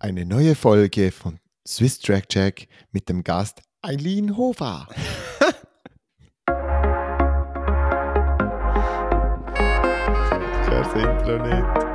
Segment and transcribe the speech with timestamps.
[0.00, 4.86] Eine neue Folge von Swiss Track Check mit dem Gast Eileen Hofer.
[4.92, 4.96] ich
[10.70, 11.88] höre das Intro nicht.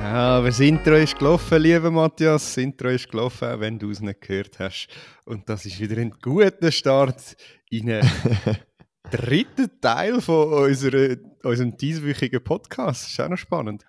[0.00, 2.46] Ja, aber das Intro ist gelaufen, lieber Matthias.
[2.46, 4.88] Das Intro ist gelaufen, wenn du es nicht gehört hast.
[5.24, 7.36] Und das ist wieder ein guter Start
[7.70, 7.88] in
[9.12, 13.04] dritten Teil von unserer, unserem dieswöchigen Podcast.
[13.04, 13.84] Das ist auch noch spannend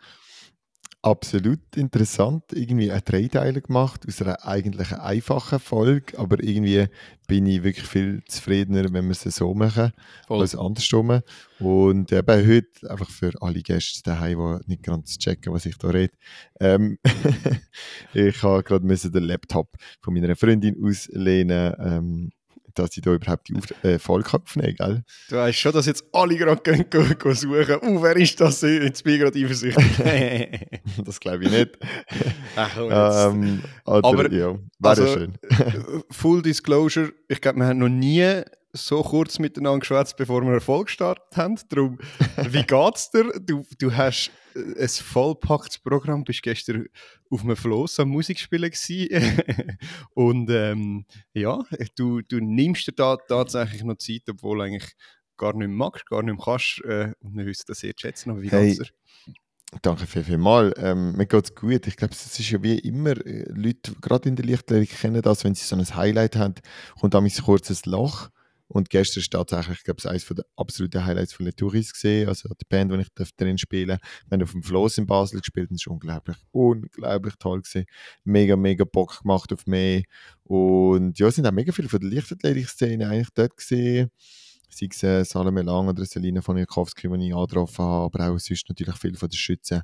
[1.03, 2.45] absolut interessant.
[2.53, 6.87] Irgendwie eine Dreiteile gemacht aus einer eigentlich einfachen Folge, aber irgendwie
[7.27, 9.91] bin ich wirklich viel zufriedener, wenn wir es so machen,
[10.27, 10.41] Voll.
[10.41, 11.21] als andersrum.
[11.59, 15.89] Und eben heute, einfach für alle Gäste daheim, die nicht ganz checken, was ich da
[15.89, 16.13] rede.
[16.59, 16.97] Ähm
[18.13, 21.73] ich habe gerade den Laptop von meiner Freundin auslehnen.
[21.79, 22.31] Ähm,
[22.73, 25.05] dass ich da überhaupt die Auf äh, Folge aufnehmen kann.
[25.29, 27.77] Du weißt schon, dass jetzt alle gerade gehen, gehen, gehen suchen.
[27.81, 28.61] Oh, wer ist das?
[28.61, 30.69] Jetzt bin ich gerade eifersüchtig.
[31.05, 31.77] das glaube ich nicht.
[32.55, 35.33] Ach, ähm, oder, Aber ja, wäre also, schön.
[36.11, 38.41] Full Disclosure, ich glaube, wir haben noch nie
[38.73, 41.57] so kurz miteinander geschwätzt, bevor wir Erfolg gestartet haben.
[41.69, 41.99] Darum,
[42.49, 43.31] wie geht's dir?
[43.39, 46.87] Du, du hast ein vollpacktes Programm, bist gestern
[47.29, 48.71] auf einem Floss am Musikspielen
[50.13, 51.59] und ähm, ja,
[51.95, 54.91] du, du nimmst dir da tatsächlich noch Zeit, obwohl eigentlich
[55.37, 58.41] gar nicht mehr magst, gar nicht mehr kannst äh, und wir wissen das sehr schätzen.
[58.41, 58.69] Wie hey.
[58.69, 58.93] geht's dir?
[59.81, 60.71] Danke viel, viel mal.
[60.77, 61.87] Ähm, mir geht es gut.
[61.87, 65.43] Ich glaube, es ist ja wie immer, äh, Leute, gerade in der Lichtlehre, kennen das,
[65.43, 66.53] wenn sie so ein Highlight haben,
[66.99, 68.29] kommt ein kurzes Loch
[68.73, 72.49] und gestern ist tatsächlich, ich glaube ich, eines der absoluten Highlights von Touris gesehen, also
[72.49, 75.75] die Band, die ich drin spielen Wir haben auf dem Floss in Basel gespielt und
[75.75, 77.85] es war unglaublich, unglaublich toll gewesen.
[78.23, 80.01] Mega, mega Bock gemacht auf mehr.
[80.43, 84.09] Und ja, es sind auch mega viele von der Leichtathletik-Szene eigentlich dort gesehen
[84.73, 88.39] sei es äh, Salome Lang oder Selina von Jakowski, die ich angetroffen habe, aber auch
[88.39, 89.81] sonst natürlich viel von den Schützen.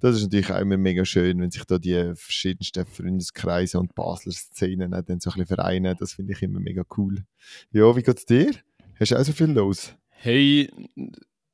[0.00, 4.32] Das ist natürlich auch immer mega schön, wenn sich da die verschiedensten Freundeskreise und Basler
[4.32, 5.96] Szenen dann so ein bisschen vereinen.
[5.98, 7.24] Das finde ich immer mega cool.
[7.72, 8.50] Ja, wie geht es dir?
[8.98, 9.94] Hast du auch so viel los?
[10.10, 10.70] Hey,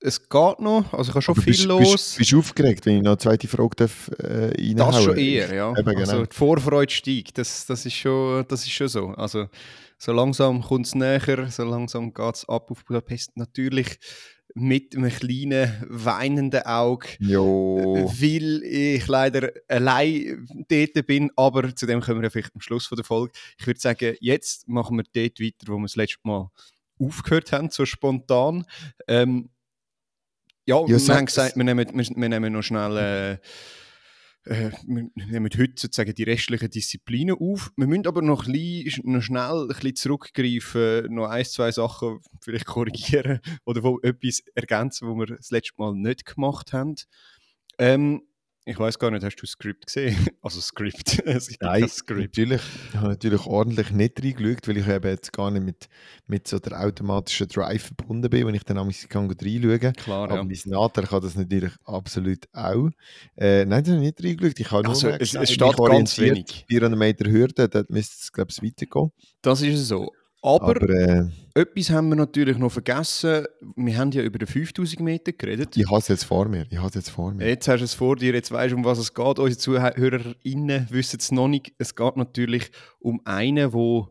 [0.01, 1.93] es geht noch, also ich habe schon Aber viel bist, los.
[1.93, 5.17] Bist, bist du aufgeregt, wenn ich noch eine zweite Frage darf, äh, reinhauen Das schon
[5.17, 5.71] eher, ja.
[5.77, 6.01] Eben, genau.
[6.01, 9.09] Also die Vorfreude steigt, das, das, ist schon, das ist schon so.
[9.09, 9.49] Also
[10.01, 13.37] so langsam kommt es näher, so langsam geht es ab auf Budapest.
[13.37, 13.99] Natürlich
[14.55, 18.09] mit einem kleinen weinenden Auge, jo.
[18.11, 22.97] weil ich leider allein dort bin, aber zu dem kommen wir vielleicht am Schluss von
[22.97, 23.33] der Folge.
[23.59, 26.51] Ich würde sagen, jetzt machen wir dort weiter, wo wir das letzte Mal
[26.99, 28.65] aufgehört haben, so spontan.
[29.07, 29.51] Ähm,
[30.67, 32.97] ja, ja, wir haben gesagt, wir nehmen, wir, wir nehmen noch schnell...
[32.97, 33.47] Äh,
[34.45, 37.73] äh, wir nehmen heute sozusagen die restlichen Disziplinen auf.
[37.77, 42.67] Wir müssen aber noch, bisschen, noch schnell ein bisschen zurückgreifen, noch ein, zwei Sachen vielleicht
[42.67, 46.97] korrigieren oder wo etwas ergänzen, was wir das letzte Mal nicht gemacht haben.
[47.79, 48.23] Ähm,
[48.67, 50.17] ich weiß gar nicht, hast du das Skript gesehen?
[50.43, 51.23] Also Skript.
[51.61, 52.37] Nein, Skript.
[52.37, 55.89] Natürlich, ich habe natürlich ordentlich nicht reingeschaut, weil ich eben jetzt gar nicht mit,
[56.27, 60.37] mit so der automatischen Drive verbunden bin, wenn ich dann am kann reinschauen Klar, Aber
[60.37, 60.45] ja.
[60.45, 62.91] mein Nater kann das natürlich absolut auch.
[63.37, 64.61] Äh, nein, da habe ich nicht reingeschaut.
[64.61, 66.65] Ich habe also, nur es, es steht ganz wenig.
[66.69, 69.11] 400 Meter Hürde, dort müsste es, glaube ich, weitergehen.
[69.43, 70.11] Das ist so.
[70.43, 73.45] Aber, Aber äh, etwas haben wir natürlich noch vergessen.
[73.77, 75.77] Wir haben ja über die 5000 Meter geredet.
[75.77, 76.67] Ich habe es jetzt vor mir.
[76.71, 77.47] Ich habe jetzt vor mir.
[77.47, 79.39] Jetzt hast du es vor dir, jetzt weißt du, um was es geht.
[79.39, 81.73] Unsere ZuhörerInnen wissen es noch nicht.
[81.77, 82.71] Es geht natürlich
[83.01, 84.09] um einen, der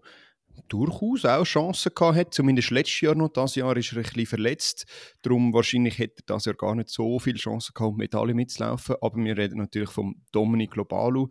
[0.67, 3.29] durchaus auch Chancen gehabt hat, zumindest letztes Jahr noch.
[3.29, 4.85] Das Jahr ist er ein bisschen verletzt.
[5.21, 8.95] Darum wahrscheinlich hätte er das Jahr gar nicht so viele Chancen gehabt, um Medaillen mitzulaufen.
[9.01, 11.29] Aber wir reden natürlich vom Dominik Globalu.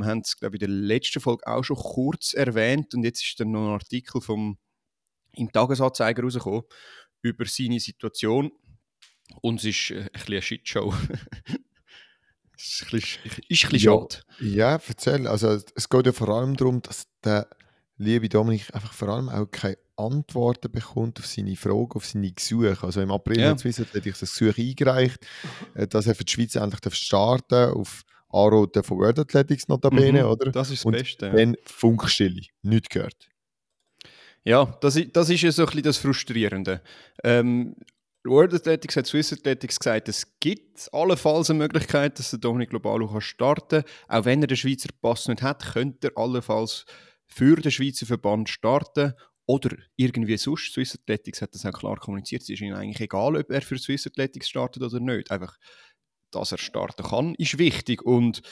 [0.00, 2.94] Wir haben es, glaube ich, in der letzten Folge auch schon kurz erwähnt.
[2.94, 4.58] Und jetzt ist dann noch ein Artikel vom,
[5.32, 6.62] im Tagesanzeiger rausgekommen
[7.22, 8.50] über seine Situation.
[9.42, 10.94] Und es ist äh, ein bisschen eine Shitshow.
[12.56, 14.16] ist ein bisschen, ist ein bisschen ja, schade.
[14.40, 15.26] Ja, erzähl.
[15.26, 17.48] Also, es geht ja vor allem darum, dass der
[17.96, 22.78] liebe Dominik einfach vor allem auch keine Antworten bekommt auf seine Fragen, auf seine Gesuche.
[22.82, 23.50] Also im April ja.
[23.50, 23.94] hat ich das
[24.38, 25.26] Gesuch eingereicht,
[25.74, 30.30] äh, dass er für die Schweiz endlich starten auf Anraten von World Athletics notabene, mhm,
[30.30, 30.52] oder?
[30.52, 31.26] Das ist das Und Beste.
[31.26, 31.32] Ja.
[31.32, 33.28] Dann Funkstille, nichts gehört.
[34.44, 36.80] Ja, das, das ist ja so ein bisschen das Frustrierende.
[37.22, 37.76] Ähm,
[38.24, 43.20] World Athletics hat Swiss Athletics gesagt, es gibt allenfalls eine Möglichkeit, dass der Dominik Globalo
[43.20, 44.20] starten kann.
[44.20, 46.84] Auch wenn er den Schweizer Pass nicht hat, könnte er allenfalls
[47.26, 49.14] für den Schweizer Verband starten
[49.46, 50.72] oder irgendwie sonst.
[50.72, 52.42] Swiss Athletics hat das auch klar kommuniziert.
[52.42, 55.30] Es ist ihnen eigentlich egal, ob er für Swiss Athletics startet oder nicht.
[55.30, 55.56] Einfach,
[56.30, 58.02] dass er starten kann, ist wichtig.
[58.02, 58.42] Und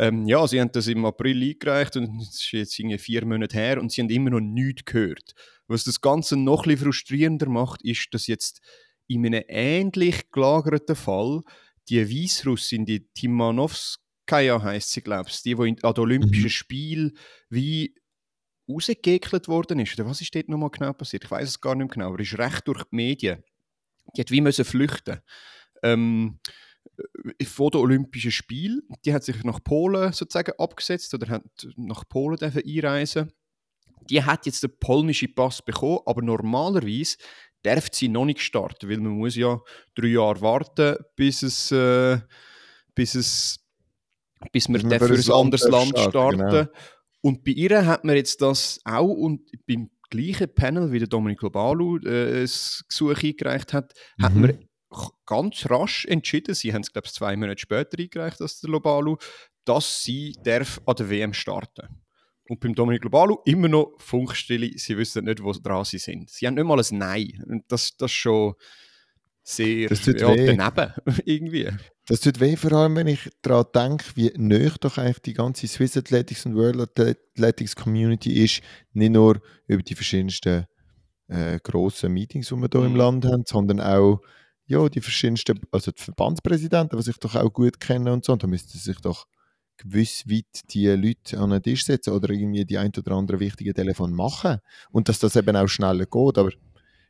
[0.00, 3.56] Ähm, ja, sie haben das im April eingereicht und es ist jetzt irgendwie vier Monate
[3.56, 5.34] her und sie haben immer noch nichts gehört.
[5.66, 8.60] Was das Ganze noch ein bisschen frustrierender macht, ist, dass jetzt
[9.08, 11.42] in einem ähnlich gelagerten Fall
[11.88, 16.50] die Weißrussin, die Timanovskaya heisst sie, glaube ich, die, die an den Olympischen mhm.
[16.50, 17.18] Spielen
[17.50, 17.94] wie
[18.68, 19.98] rausgeekelt worden ist.
[19.98, 21.24] Oder was ist dort nochmal genau passiert?
[21.24, 23.42] Ich weiß es gar nicht mehr genau, aber ist recht durch die Medien.
[24.16, 25.20] Die hat wie müssen flüchten.
[25.82, 26.50] Ähm, äh,
[27.44, 28.82] vor den Olympischen Spielen.
[29.04, 31.44] Die hat sich nach Polen sozusagen abgesetzt oder hat
[31.76, 33.32] nach Polen einreisen
[34.10, 37.16] Die hat jetzt den polnischen Pass bekommen, aber normalerweise
[37.62, 39.60] darf sie noch nicht starten, weil man muss ja
[39.94, 42.18] drei Jahre warten, bis es, äh,
[42.94, 43.64] bis es
[44.52, 46.38] bis man für ein anderes Land starten.
[46.38, 46.66] Genau.
[47.20, 51.42] Und bei ihr hat man jetzt das auch und beim gleichen Panel, wie der Dominik
[51.42, 54.24] Lobalu äh, das Gesuch eingereicht hat, mhm.
[54.24, 54.67] hat man
[55.26, 59.16] ganz rasch entschieden, sie haben es glaube ich zwei Monate später eingereicht als der Lobalu,
[59.64, 62.02] dass sie darf an der WM starten
[62.48, 66.30] und beim Dominik Lobalu immer noch Funkstille, sie wissen nicht, wo dran sie sind.
[66.30, 67.44] Sie haben nicht mal ein Nein.
[67.46, 68.54] Und das, das ist schon
[69.42, 70.56] sehr das tut ja, weh.
[70.56, 70.92] daneben,
[71.24, 71.70] irgendwie.
[72.06, 75.66] Das tut weh, vor allem wenn ich daran denke, wie nöch doch eigentlich die ganze
[75.66, 78.62] Swiss Athletics und World Athletics Community ist,
[78.92, 80.66] nicht nur über die verschiedensten
[81.28, 82.86] äh, grossen Meetings, die wir hier mhm.
[82.86, 84.20] im Land haben, sondern auch
[84.68, 88.42] ja, die verschiedensten, also die Verbandspräsidenten, die sich doch auch gut kennen und so, und
[88.42, 89.26] da müsste sich doch
[89.78, 93.72] gewiss weit die Leute an den Tisch setzen oder irgendwie die ein oder andere wichtige
[93.72, 94.58] Telefon machen
[94.90, 96.50] und dass das eben auch schneller geht, aber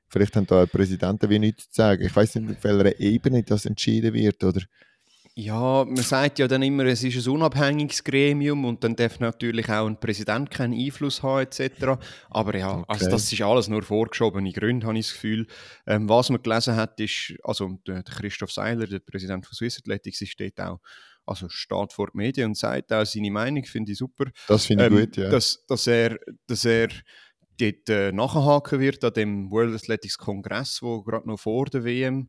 [0.08, 2.04] vielleicht haben da Präsidenten wie nichts zu sagen.
[2.04, 4.60] Ich weiß nicht, auf welcher Ebene das entschieden wird oder
[5.40, 9.68] ja, man sagt ja dann immer, es ist ein unabhängiges Gremium und dann darf natürlich
[9.68, 11.96] auch ein Präsident keinen Einfluss haben etc.
[12.28, 12.86] Aber ja, also okay.
[12.88, 15.46] also das ist alles nur vorgeschobene Gründe, habe ich das Gefühl.
[15.86, 20.26] Ähm, was man gelesen hat, ist, also der, Christoph Seiler, der Präsident von Swiss Athletics,
[20.26, 20.80] steht auch,
[21.24, 24.24] also steht vor den Medien und sagt auch seine Meinung, finde ich super.
[24.48, 25.30] Das finde ich ähm, gut, ja.
[25.30, 26.18] Dass, dass er,
[26.48, 26.88] dass er
[27.60, 32.28] dort äh, nachhaken wird an dem World Athletics Kongress, wo gerade noch vor der WM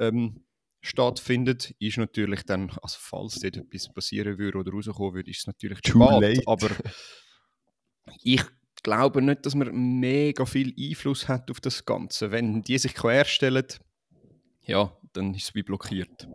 [0.00, 0.42] ähm,
[0.80, 5.46] stattfindet, ist natürlich dann, also falls dort etwas passieren würde oder rauskommen würde, ist es
[5.46, 6.20] natürlich Too spät.
[6.20, 6.42] Late.
[6.46, 6.70] Aber
[8.22, 8.42] ich
[8.82, 12.30] glaube nicht, dass man mega viel Einfluss hat auf das Ganze.
[12.30, 13.66] Wenn die sich querstellen,
[14.62, 16.28] ja, dann ist es wie blockiert.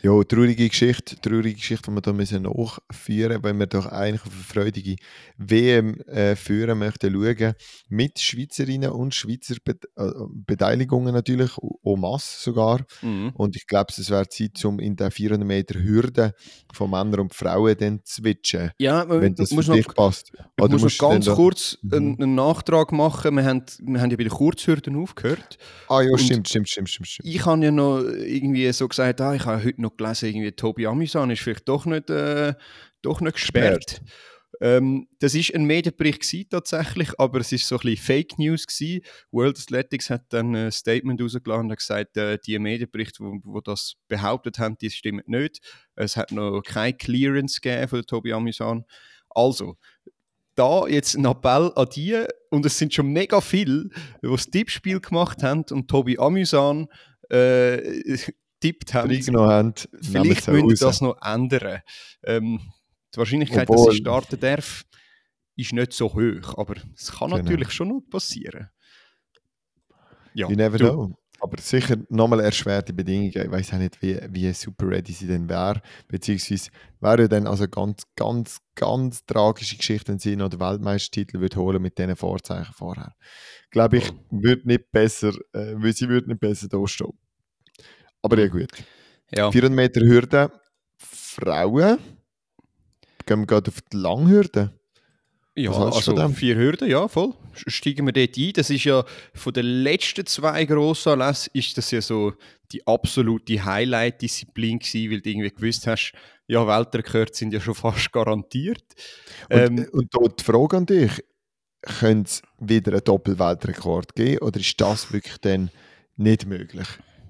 [0.00, 4.32] Ja, traurige Geschichte, traurige Geschichte, die wir da müssen nachführen wenn wir doch eigentlich auf
[4.32, 4.94] eine freudige
[5.38, 7.54] WM äh, führen möchten, schauen,
[7.88, 10.10] mit Schweizerinnen und Schweizer Be äh,
[10.46, 12.86] Beteiligungen natürlich, en masse sogar.
[13.02, 13.32] Mhm.
[13.34, 16.32] Und ich glaube, es wäre Zeit, um in der 400 Meter Hürde
[16.72, 20.32] von Männern und Frauen dann zu switchen, ja, wenn das für dich noch, passt.
[20.60, 21.92] Oder ich muss noch ganz kurz mhm.
[21.92, 23.34] einen, einen, Nachtrag machen.
[23.34, 25.58] Wir haben, wir haben ja bei den Kurzhürden aufgehört.
[25.88, 27.28] Ah ja, stimmt, stimmt, stimmt, stimmt, stimmt.
[27.28, 30.52] Ich habe ja noch irgendwie so gesagt, ah, ich habe heute noch noch gelesen, irgendwie
[30.52, 32.54] Tobi Amisan ist vielleicht doch nicht, äh,
[33.02, 34.00] doch nicht gesperrt.
[34.60, 38.66] Ähm, das ist ein Medienbericht gewesen, tatsächlich, aber es ist so ein bisschen Fake News
[38.66, 39.02] gewesen.
[39.30, 43.94] World Athletics hat dann ein Statement rausgelassen und gesagt, äh, die Medienberichte, wo, wo das
[44.08, 45.60] behauptet haben, die stimmen nicht.
[45.94, 48.84] Es hat noch keine Clearance gegeben von Tobi Amisan.
[49.30, 49.76] Also,
[50.58, 53.90] da jetzt ein Appell an die, und es sind schon mega viele,
[54.22, 56.88] die das Tippspiel gemacht haben und Tobi Amusan
[57.30, 58.16] äh,
[58.60, 59.10] getippt haben.
[59.10, 61.80] haben Vielleicht müssen wir das noch ändern.
[62.24, 62.60] Ähm,
[63.14, 64.84] die Wahrscheinlichkeit, Obwohl, dass sie starten darf,
[65.56, 66.56] ist nicht so hoch.
[66.56, 67.42] Aber es kann genau.
[67.42, 68.68] natürlich schon noch passieren.
[70.34, 70.90] Ja, you never du.
[70.90, 71.14] know.
[71.40, 73.28] Aber sicher nochmal erschwerte Bedingungen.
[73.32, 75.80] Ich weiß auch nicht, wie, wie super ready sie denn wäre.
[76.08, 81.80] Beziehungsweise wäre dann also ganz, ganz, ganz tragische Geschichten sie noch den Weltmeistertitel wird holen
[81.80, 83.14] mit diesen Vorzeichen vorher.
[83.70, 87.16] Glaube ich, würde nicht besser, äh, sie würde nicht besser da stehen.
[88.22, 88.70] Aber ja gut.
[89.34, 89.50] Ja.
[89.50, 90.50] 400 Meter Hürde.
[90.96, 91.98] Frauen.
[93.26, 94.72] Gehen wir gerade auf die Langhürde.
[95.54, 97.34] Ja, also vier Hürden, ja, voll.
[97.52, 98.52] Steigen wir dort ein.
[98.52, 102.32] Das ist ja von den letzten zwei grossen Anlässen ist das ja so
[102.70, 106.12] die absolute Highlight-Disziplin gewesen, weil du irgendwie gewusst hast,
[106.46, 108.84] ja, Weltrekorde sind ja schon fast garantiert.
[109.50, 111.24] Und, ähm, und dort die Frage an dich,
[111.82, 115.70] könnte es wieder einen Doppelweltrekord geben oder ist das wirklich dann
[116.16, 116.86] nicht möglich?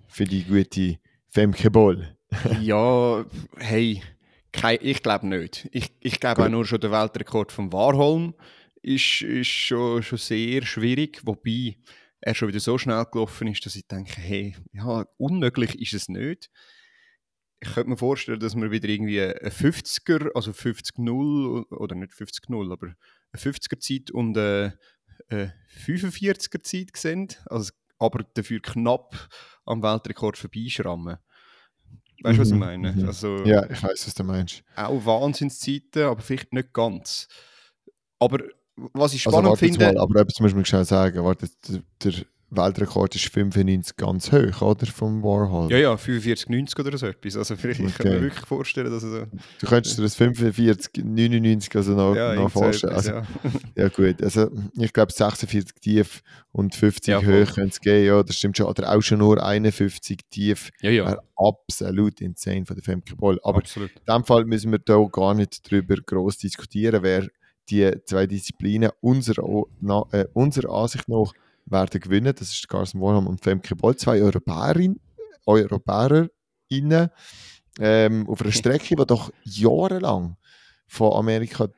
[0.08, 0.98] Für die gute
[1.28, 2.16] Femke Boll?
[2.60, 3.24] ja,
[3.56, 4.02] hey,
[4.52, 5.68] kein, ich glaube nicht.
[5.72, 8.34] Ich, ich glaube auch nur schon der Weltrekord von Warholm
[8.82, 11.76] ist, ist schon, schon sehr schwierig, wobei
[12.20, 16.08] er schon wieder so schnell gelaufen ist, dass ich denke, hey, ja, unmöglich ist es
[16.08, 16.50] nicht.
[17.60, 22.72] Ich könnte mir vorstellen, dass wir wieder irgendwie ein 50er, also 50-0, oder nicht 50-0,
[22.72, 24.78] aber eine 50er Zeit und eine,
[25.28, 27.28] eine 45er Zeit sehen.
[27.46, 29.28] Also aber dafür knapp
[29.64, 31.18] am Weltrekord vorbeischrammen.
[32.22, 32.96] Weißt du, was ich Mhm, meine?
[32.96, 33.06] mhm.
[33.06, 34.62] Also, Ja, ich weiß, was du meinst.
[34.76, 37.28] auch Wahnsinnszeiten, aber vielleicht nicht ganz.
[38.18, 38.38] Aber
[38.76, 41.24] was ich Also spannend warte jetzt finde, mal, aber etwas muss man schnell sagen.
[41.24, 44.86] Warte, der, der Weltrekord ist 95 ganz hoch, oder?
[44.86, 45.70] Vom Warhol.
[45.70, 47.36] ja, ja, 45, 90 oder so etwas.
[47.36, 48.22] Also vielleicht ich kann mir Okay.
[48.22, 49.26] wirklich vorstellen, dass so.
[49.60, 52.92] Du könntest dir das 45, 99 also noch, Ja, noch vorstellen.
[52.92, 53.20] etwas, Also,
[53.76, 53.82] ja.
[53.84, 58.22] ja gut, also ich glaube 46 tief und 50 Ja, hoch könnte es gehen, ja,
[58.22, 58.66] das stimmt schon.
[58.66, 63.38] Oder auch schon nur 51 tief ja, ja, wäre absolut insane von der Femke Boll.
[63.42, 63.90] Aber absolut.
[63.90, 67.26] in dem Fall müssen wir da gar nicht drüber groß diskutieren, wer
[67.68, 69.64] die zwei Disziplinen unserer,
[70.12, 71.32] äh, unserer Ansicht nach
[71.70, 72.34] werden gewinnen.
[72.36, 75.00] Das ist Carson Warham und Femke Boll, zwei Europäerinnen,
[75.46, 76.30] Europäerinnen
[77.80, 80.36] ähm, auf einer Strecke, die doch jahrelang
[80.86, 81.68] von Amerika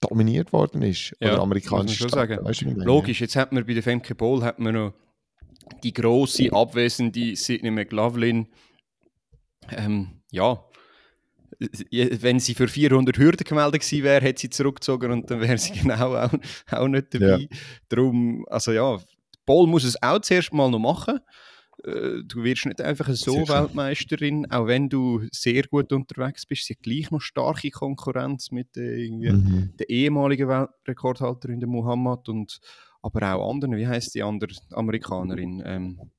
[0.00, 1.14] dominiert worden ist.
[1.20, 2.34] Ja, Oder muss amerikanische schon Staaten.
[2.34, 2.44] sagen.
[2.44, 2.70] Weißt du?
[2.70, 4.94] Logisch, jetzt hat man bei der Femke Bowl hat man noch
[5.82, 8.48] die große abwesende Sidney McLaughlin.
[9.70, 10.62] Ähm, ja,
[12.20, 15.72] wenn sie für 400 Hürden gemeldet gewesen wäre, hätte sie zurückgezogen und dann wäre sie
[15.80, 16.32] genau auch,
[16.70, 17.48] auch nicht dabei.
[17.88, 18.98] Darum, also ja,
[19.46, 21.20] Bowl muss es auch zuerst mal noch machen.
[21.84, 23.48] Äh, Du wirst nicht einfach so.
[23.48, 26.64] Weltmeisterin, auch wenn du sehr gut unterwegs bist.
[26.66, 29.74] Sie hat gleich noch starke Konkurrenz mit äh, Mhm.
[29.78, 32.58] der ehemalige Weltrekordhalterin der Muhammad und
[33.02, 35.62] aber auch anderen, wie heißt die andere Amerikanerin?
[35.64, 36.10] Ähm,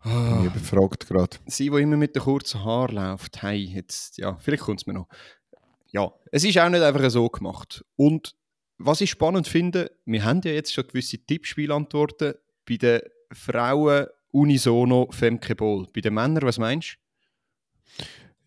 [0.00, 1.36] ah, ich befragt gerade.
[1.46, 3.42] sie, die immer mit den kurzen Haaren läuft.
[3.42, 5.08] Hey, jetzt, ja, vielleicht kommt es mir noch.
[5.90, 7.84] Ja, es ist auch nicht einfach so gemacht.
[7.96, 8.34] Und
[8.78, 12.34] was ich spannend finde, wir haben ja jetzt schon gewisse Tippspielantworten
[12.68, 13.00] bei den
[13.32, 15.86] Frauen unisono Femke Ball.
[15.94, 16.98] Bei den Männern, was meinst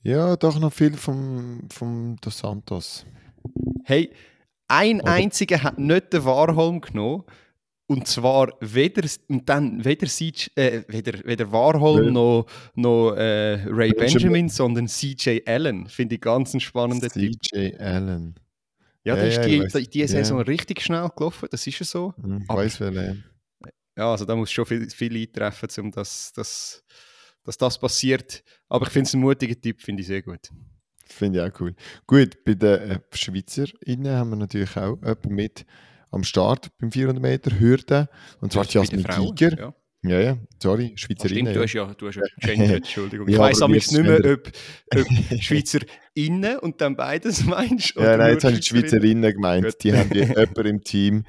[0.03, 3.05] Ja, doch noch viel vom, vom Dos Santos.
[3.43, 3.74] du?
[3.86, 4.12] Hey,
[4.67, 7.24] ein Oder- einziger hat nicht den Warholm genommen.
[7.88, 12.45] Und zwar weder, und dann weder, CJ, äh, weder, weder Warholm Wel- noch,
[12.75, 13.98] noch äh, Ray Benjamin.
[14.13, 15.88] Benjamin, sondern CJ Allen.
[15.88, 17.33] Finde ich ganz einen spannenden Tipp.
[17.43, 18.36] CJ Allen.
[19.09, 20.07] Ja, Ja, der ist die, die.
[20.07, 22.13] Saison richtig schnell gelaufen, das ist ja so.
[22.21, 23.23] Hm, Ich weiß welche.
[23.97, 26.83] Ja, also da muss schon viel, viel eintreffen, um das, das,
[27.43, 28.43] dass das passiert.
[28.69, 30.49] Aber ich finde es einen mutigen Tipp, finde ich sehr gut.
[31.05, 31.75] Finde ich auch cool.
[32.07, 35.65] Gut, bei den äh, SchweizerInnen haben wir natürlich auch jemanden mit
[36.11, 38.09] am Start beim 400 Meter Hürde.
[38.41, 39.57] Und zwar Jasmin Giger.
[39.59, 39.73] Ja.
[40.01, 41.53] Ja, ja, sorry, Ah, stimmt, Schweizerinnen.
[41.53, 41.63] du ja.
[41.65, 43.27] hast ja, du hast ja gegendert, Entschuldigung.
[43.27, 44.51] Ich Ja, weiss aber nicht mehr, ob,
[44.95, 45.79] ob Schweizer
[46.13, 47.95] innen und dann beides meinst.
[47.95, 49.65] Ja, nein, jetzt habe ich die Schweizerinnen gemeint.
[49.65, 49.83] Gut.
[49.83, 51.25] Die haben jemanden im Team,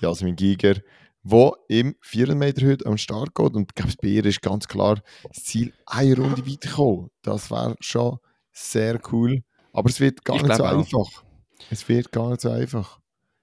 [0.00, 0.76] Jasmin Giger,
[1.22, 3.54] wo im 400 Meter Hürde am Start geht.
[3.54, 7.10] Und ich glaube, bei ihr ist ganz klar das Ziel, eine Runde weiterkommen.
[7.22, 8.18] Das wäre schon
[8.52, 9.42] sehr cool.
[9.74, 10.78] Aber es wird gar Ich nicht so auch.
[10.78, 11.24] einfach.
[11.70, 13.00] Es wird gar nicht so einfach.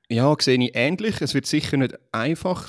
[0.09, 1.21] Ja, sehe ich ähnlich.
[1.21, 2.67] Es wird sicher nicht einfach.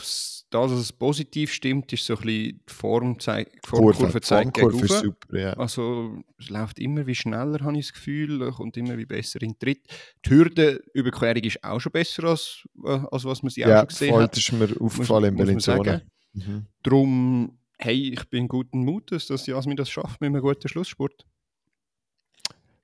[0.52, 4.80] Das, was es positiv stimmt, ist so ein bisschen die Form Formkurve zeigt Formkurve ist
[4.82, 5.00] gegenüber.
[5.00, 5.52] super, ja.
[5.54, 9.52] Also es läuft immer wie schneller, habe ich das Gefühl, kommt immer wie besser in
[9.52, 9.86] den Tritt.
[10.26, 13.88] Die Hürdenüberquerung ist auch schon besser, als, äh, als was man sie auch Ja, schon
[13.88, 14.32] gesehen hat.
[14.36, 15.46] das ist mir aufgefallen in muss.
[15.46, 16.02] Bellinzona.
[16.34, 16.66] Mhm.
[16.82, 21.24] Darum, hey, ich bin guten Mutes, dass Jasmin das schafft mit einem guten Schlussspurt.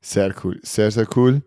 [0.01, 1.43] Sehr cool, sehr, sehr cool.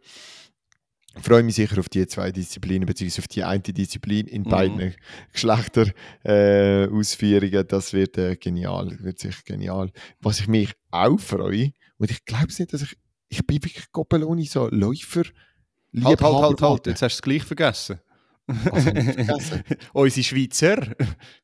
[1.18, 4.50] Ich freue mich sicher auf die zwei Disziplinen, beziehungsweise auf die eine Disziplin in Mhm.
[4.50, 4.96] beiden
[5.34, 5.88] Geschlechter
[6.24, 7.65] äh, Ausführungen.
[7.68, 9.91] Das wird äh, genial, wird sicher genial.
[10.22, 12.96] Was ich mich auch freue, und ich glaube es nicht, dass ich,
[13.30, 15.24] ich bin wirklich Gobeloni so Läufer.
[16.01, 18.00] Halt, halt, halt, halt, jetzt hast du es gleich vergessen.
[18.63, 19.63] Vergessen?
[19.94, 20.77] Unsere Schweizer.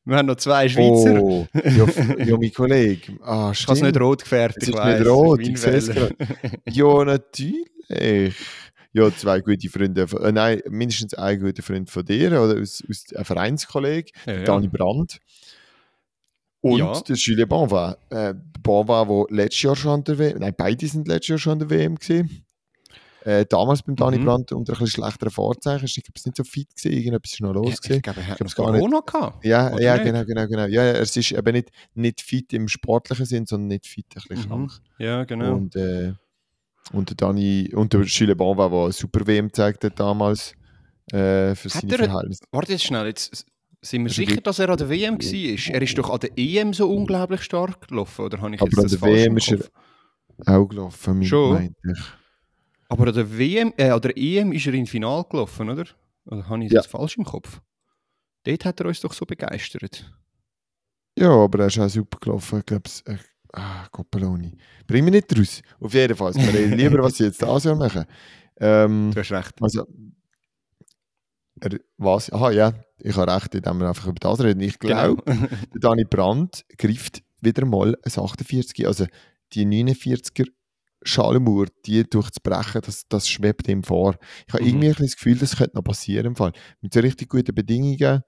[0.05, 1.21] Wir haben noch zwei Schweizer.
[1.21, 1.85] Oh, ja,
[2.25, 3.17] ja, mein Kollege.
[3.21, 5.87] Ah, Ich habe es nicht rot gefärbt, Es ist weiss, nicht rot, ich sehe es
[5.89, 6.09] Wähler.
[6.69, 8.35] Ja, natürlich.
[8.93, 12.83] Ja, zwei gute Freunde, von, äh, nein, mindestens ein guter Freund von dir, oder aus,
[12.89, 14.43] aus ein Vereinskollege, Ja, ja.
[14.43, 15.19] Dani Brandt.
[16.61, 16.99] Und Ja.
[17.01, 17.93] der Julien Bonvin.
[18.09, 21.53] Äh, Bonvin, der letztes Jahr schon an der WM, nein, beide sind letztes Jahr schon
[21.53, 22.43] an der WM gewesen.
[23.23, 24.25] Äh, damals beim Dani Mhm.
[24.25, 25.85] Brandt unter ein bisschen schlechteren Vorzeichen.
[25.85, 28.01] Ich glaube, es nicht so fit gewesen, irgendetwas ist noch los Ich gewesen.
[28.01, 28.79] glaube, er hat glaub's noch gar nicht.
[28.81, 29.45] Corona gehabt.
[29.45, 30.05] Ja, ja, nicht?
[30.05, 30.65] genau, genau, genau.
[30.67, 34.21] Ja, ja, es ist eben nicht, nicht fit im sportlichen Sinn, sondern nicht fit ein
[34.29, 34.47] bisschen Mhm.
[34.67, 34.71] krank.
[34.97, 35.55] Ja, genau.
[35.55, 36.13] Und, äh,
[36.93, 40.53] und der Dani und der Gilles Bonva, der eine super WM gezeigt hat damals
[41.11, 42.43] äh, für Hat seine er- Verhältnisse.
[42.51, 43.45] Warte jetzt schnell, jetzt
[43.81, 45.73] sind wir Also sicher, dass er an der WM war?
[45.75, 48.77] Er ist doch an der EM so unglaublich stark gelaufen, oder habe ich Aber jetzt
[48.77, 50.53] an das der falsch WM ist er-?
[50.59, 51.53] Auch gelaufen, Schon?
[51.53, 51.99] meinte ich.
[52.89, 55.85] Aber an der WM, äh, an der EM ist er in Final gelaufen, oder?
[56.25, 56.81] Oder habe ich es Ja.
[56.83, 57.59] falsch im Kopf?
[58.43, 60.09] Dort hat er uns doch so begeistert.
[61.17, 62.59] Ja, aber er ist auch super gelaufen.
[62.59, 62.89] Ich glaube,
[63.53, 64.57] ah, Coppeloni.
[64.87, 65.61] Bring mich nicht raus.
[65.79, 66.33] Auf jeden Fall.
[66.35, 68.05] Wir reden lieber, was sie jetzt da Jahr machen.
[68.59, 69.53] Ähm, Du hast recht.
[69.61, 69.85] also,
[71.59, 72.31] er, was?
[72.31, 74.61] Aha, ja, ich habe recht, indem wir einfach über das reden.
[74.61, 75.47] Ich glaube, Genau.
[75.73, 78.85] der Dani Brandt greift wieder mal ein 48.
[78.87, 79.05] Also
[79.53, 80.47] die 49er
[81.03, 84.15] Schallmauer, die durchzubrechen, das, das schwebt ihm vor.
[84.47, 84.69] Ich habe Mhm.
[84.69, 86.51] irgendwie ein das Gefühl, das könnte noch passieren im Fall.
[86.81, 88.21] Mit so richtig guten Bedingungen.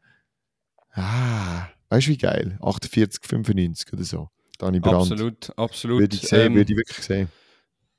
[0.91, 2.57] Ah, weißt du wie geil?
[2.61, 4.29] 48, 95 oder so.
[4.59, 5.11] Dani Brandt.
[5.11, 5.99] Absolut, absolut.
[6.01, 7.29] Würde ich sehen, Ähm, würde ich wirklich sehen.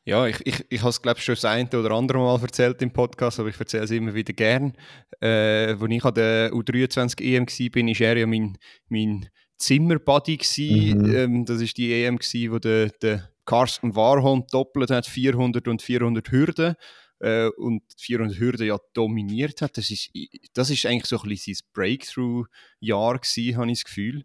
[0.04, 2.80] Ja, ich, ich, ich habe es, glaube ich, schon das eine oder andere Mal erzählt
[2.82, 4.74] im Podcast, aber ich erzähle es immer wieder gern.
[5.20, 8.56] Äh, als ich an der U23 EM war, bin, war er ja mein,
[8.88, 10.38] mein Zimmerbuddy.
[10.58, 11.14] Mhm.
[11.14, 15.82] Ähm, das war die EM, gewesen, wo der, der Carsten Warholm doppelt hat, 400 und
[15.82, 16.74] 400 Hürden.
[17.20, 19.76] Äh, und 400 Hürden ja dominiert hat.
[19.76, 20.10] Das ist,
[20.54, 23.20] das ist eigentlich so ein bisschen sein Breakthrough-Jahr
[23.56, 24.24] habe ich das Gefühl.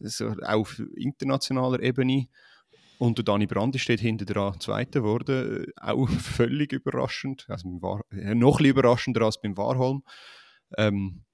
[0.00, 2.28] So, auch auf internationaler Ebene.
[2.98, 5.66] Und der Dani Brand steht hinter dran Zweiter geworden.
[5.66, 7.44] Äh, Auch völlig überraschend.
[7.48, 10.02] Also War äh, noch ein bisschen überraschender als beim Warholm.
[10.76, 11.24] Ähm,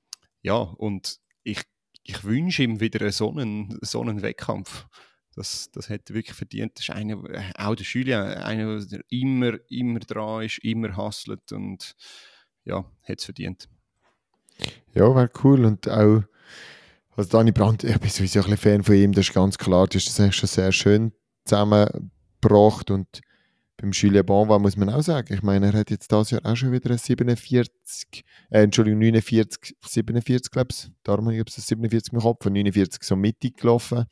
[0.43, 1.63] ja, und ich,
[2.03, 4.87] ich wünsche ihm wieder so einen, so einen Wettkampf.
[5.35, 6.73] Das, das hätte er wirklich verdient.
[6.77, 11.53] Das ist einer, äh, auch der Julien, einer, der immer, immer dran ist, immer hustelt
[11.53, 11.95] und
[12.65, 13.69] ja, hätte es verdient.
[14.95, 15.65] Ja, wäre cool.
[15.65, 16.23] Und auch,
[17.21, 19.87] also Dani Brandt, ich bin sowieso ein bisschen Fan von ihm, das ist ganz klar.
[19.87, 21.13] Du hast das schon sehr schön
[21.45, 22.91] zusammengebracht.
[22.91, 23.21] Und
[23.77, 26.57] beim Julien Bonva muss man auch sagen, ich meine, er hat jetzt dieses Jahr auch
[26.57, 30.91] schon wieder ein 47, äh, Entschuldigung, 49, 47, glaube ich.
[31.03, 34.07] Darum habe ich ich, 47 im Kopf, von 49 so mittig gelaufen.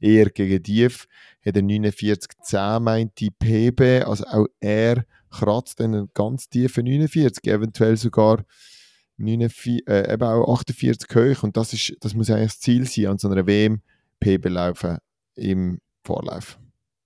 [0.00, 1.06] Eher gegen Tief.
[1.44, 7.44] Hat er 49, 10 meint die PB, also auch er kratzt einen ganz tiefen 49,
[7.44, 8.42] eventuell sogar
[9.16, 11.42] 49, äh, eben auch 48 hoch.
[11.42, 13.80] Und das, ist, das muss eigentlich das Ziel sein, an so einer WM
[14.20, 14.98] PB laufen
[15.36, 16.58] im Vorlauf.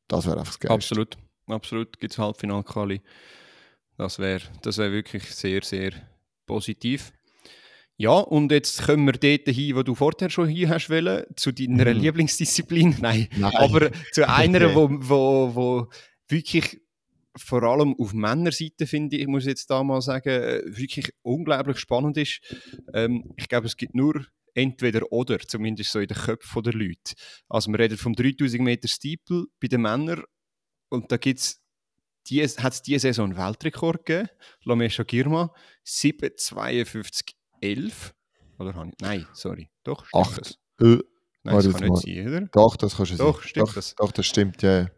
[0.08, 0.74] Das wäre einfach das Geilste.
[0.74, 1.98] Absolut, absolut.
[1.98, 3.00] Gibt es Halbfinal-Quali.
[3.96, 5.92] Das wäre das wär wirklich sehr, sehr
[6.46, 7.12] positiv.
[7.96, 11.50] Ja, und jetzt kommen wir dort hin, wo du vorher schon hin hast wollen, zu
[11.50, 12.00] deiner Mhm.
[12.00, 12.96] Lieblingsdisziplin.
[13.00, 13.52] Nein, Nein.
[13.56, 14.74] aber zu einer, Okay.
[14.76, 15.88] wo, wo, wo
[16.28, 16.80] wirklich
[17.38, 21.78] vor allem auf Männerseite, finde ich, muss ich jetzt da mal sagen, äh, wirklich unglaublich
[21.78, 22.40] spannend ist.
[22.92, 27.14] Ähm, ich glaube, es gibt nur entweder oder, zumindest so in den Köpfen der Leute.
[27.48, 30.24] Also wir reden vom 3000 Meter Steeple bei den Männern
[30.88, 31.62] und da gibt's
[32.28, 34.28] die, hat es diese Saison einen Weltrekord gegeben,
[34.64, 35.54] Lamesha Girma,
[35.86, 37.92] 7,52,11.
[38.58, 40.40] Oder habe ich, nein, sorry, doch, stimmt Acht.
[40.40, 40.58] das?
[40.80, 40.98] Äh,
[41.44, 42.40] Nein, das kann nicht sein, oder?
[42.52, 43.48] doch, das kannst du Doch, sein.
[43.48, 43.94] stimmt doch, das.
[43.94, 44.80] Doch, das stimmt, ja.
[44.80, 44.88] ja.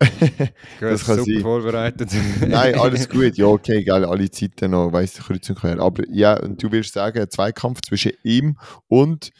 [0.80, 1.40] Das kann super sein.
[1.40, 2.10] vorbereitet.
[2.46, 3.36] Nein, alles gut.
[3.36, 5.78] Ja, okay, geil, alle Zeiten noch, weiss ich, kreuz und quer.
[5.80, 9.30] Aber ja, und du willst sagen, ein Zweikampf zwischen ihm und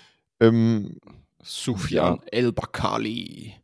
[0.41, 0.99] ähm,
[1.43, 3.55] Sufjan El-Bakali.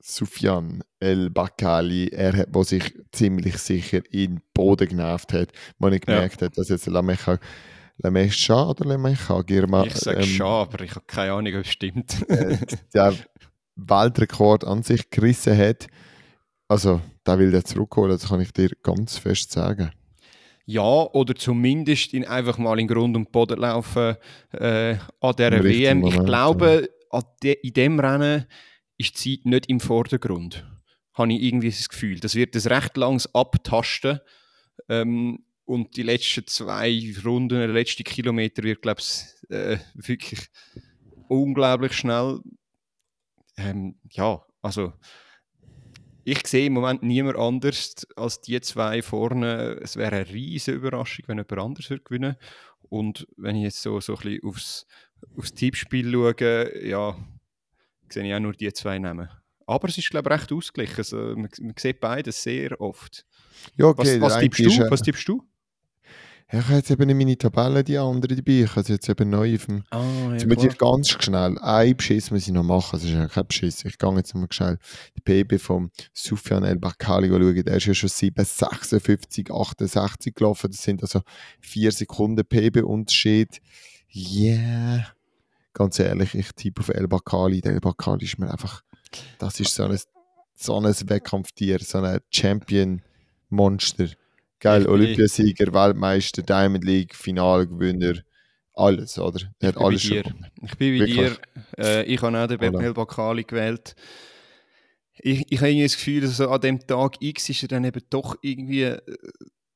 [0.00, 5.88] Sufjan El Bakali, er hat, wo sich ziemlich sicher in den Boden genervt hat, wo
[5.88, 7.38] er gemerkt hat, dass jetzt Lamecha,
[7.96, 11.70] Lamesha oder Lamecha Girma Ich sage ähm, schon, aber ich habe keine Ahnung, ob es
[11.70, 12.28] stimmt.
[12.28, 12.58] äh,
[12.92, 13.14] der
[13.76, 15.86] Weltrekord an sich gerissen hat.
[16.74, 19.92] Also, da will er zurückholen, das kann ich dir ganz fest sagen.
[20.66, 24.16] ja, oder zumindest ihn einfach mal in Grund und Boden laufen
[24.50, 25.98] äh, an dieser Im WM.
[25.98, 28.46] ich Moment, glaube, an de, in dem Rennen
[28.98, 30.66] ist die Zeit nicht im Vordergrund.
[31.12, 32.18] Habe ich irgendwie das Gefühl.
[32.18, 34.18] Das wird ein recht langes Abtasten.
[34.88, 40.48] Ähm, und die letzten zwei Runden, der letzte Kilometer wird, glaube ich, äh, wirklich
[41.28, 42.40] unglaublich schnell.
[43.56, 44.92] Ähm, ja, also
[46.24, 49.78] ich sehe im Moment niemand anders als die zwei vorne.
[49.82, 52.36] Es wäre eine riesige Überraschung, wenn jemand anders würde gewinnen
[52.88, 54.86] Und wenn ich jetzt so, so ein bisschen aufs,
[55.36, 57.16] aufs Tippspiel schaue, ja,
[58.08, 59.28] sehe ich auch nur die zwei Namen.
[59.66, 60.98] Aber es ist, glaube ich, recht ausgeglichen.
[60.98, 63.26] Also, man, man sieht beides sehr oft.
[63.76, 64.70] Ja, okay, was, was tippst du?
[64.70, 65.42] äh, Was tippst du?
[66.52, 68.62] Ja, ich habe jetzt eben in meine Tabelle die andere dabei.
[68.64, 69.82] Ich habe sie jetzt eben neu auf dem.
[69.90, 71.58] Ah, Jetzt muss ich ganz schnell.
[71.58, 72.90] Ein Beschiss muss ich noch machen.
[72.92, 73.84] Das ist ja kein Beschiss.
[73.84, 74.78] Ich gehe jetzt mal schnell
[75.16, 77.64] die PB vom Sufjan El Bakali schauen.
[77.64, 80.70] Der ist ja schon 7, 56, 68 gelaufen.
[80.70, 81.22] Das sind also
[81.60, 83.60] 4 Sekunden PB-Unterschied.
[84.14, 85.06] Yeah.
[85.72, 87.62] Ganz ehrlich, ich tippe auf El Bakali.
[87.62, 88.82] Der El Bakali ist mir einfach.
[89.38, 89.98] Das ist so ein,
[90.54, 94.08] so ein Wettkampftier, so ein Champion-Monster.
[94.64, 98.14] Geil, Olympiasieger, Weltmeister, Diamond League, Finalgewinner,
[98.72, 99.40] alles, oder?
[99.60, 100.22] Der hat Ich bin alles bei schon.
[100.22, 100.50] dir.
[100.62, 101.16] Ich bin Wirklich.
[101.16, 101.38] dir.
[101.76, 102.82] Äh, ich habe auch den Voilà.
[102.82, 103.94] El Bakali gewählt.
[105.18, 108.00] Ich, ich habe irgendwie das Gefühl, dass an dem Tag X ist er dann eben
[108.08, 109.00] doch irgendwie äh,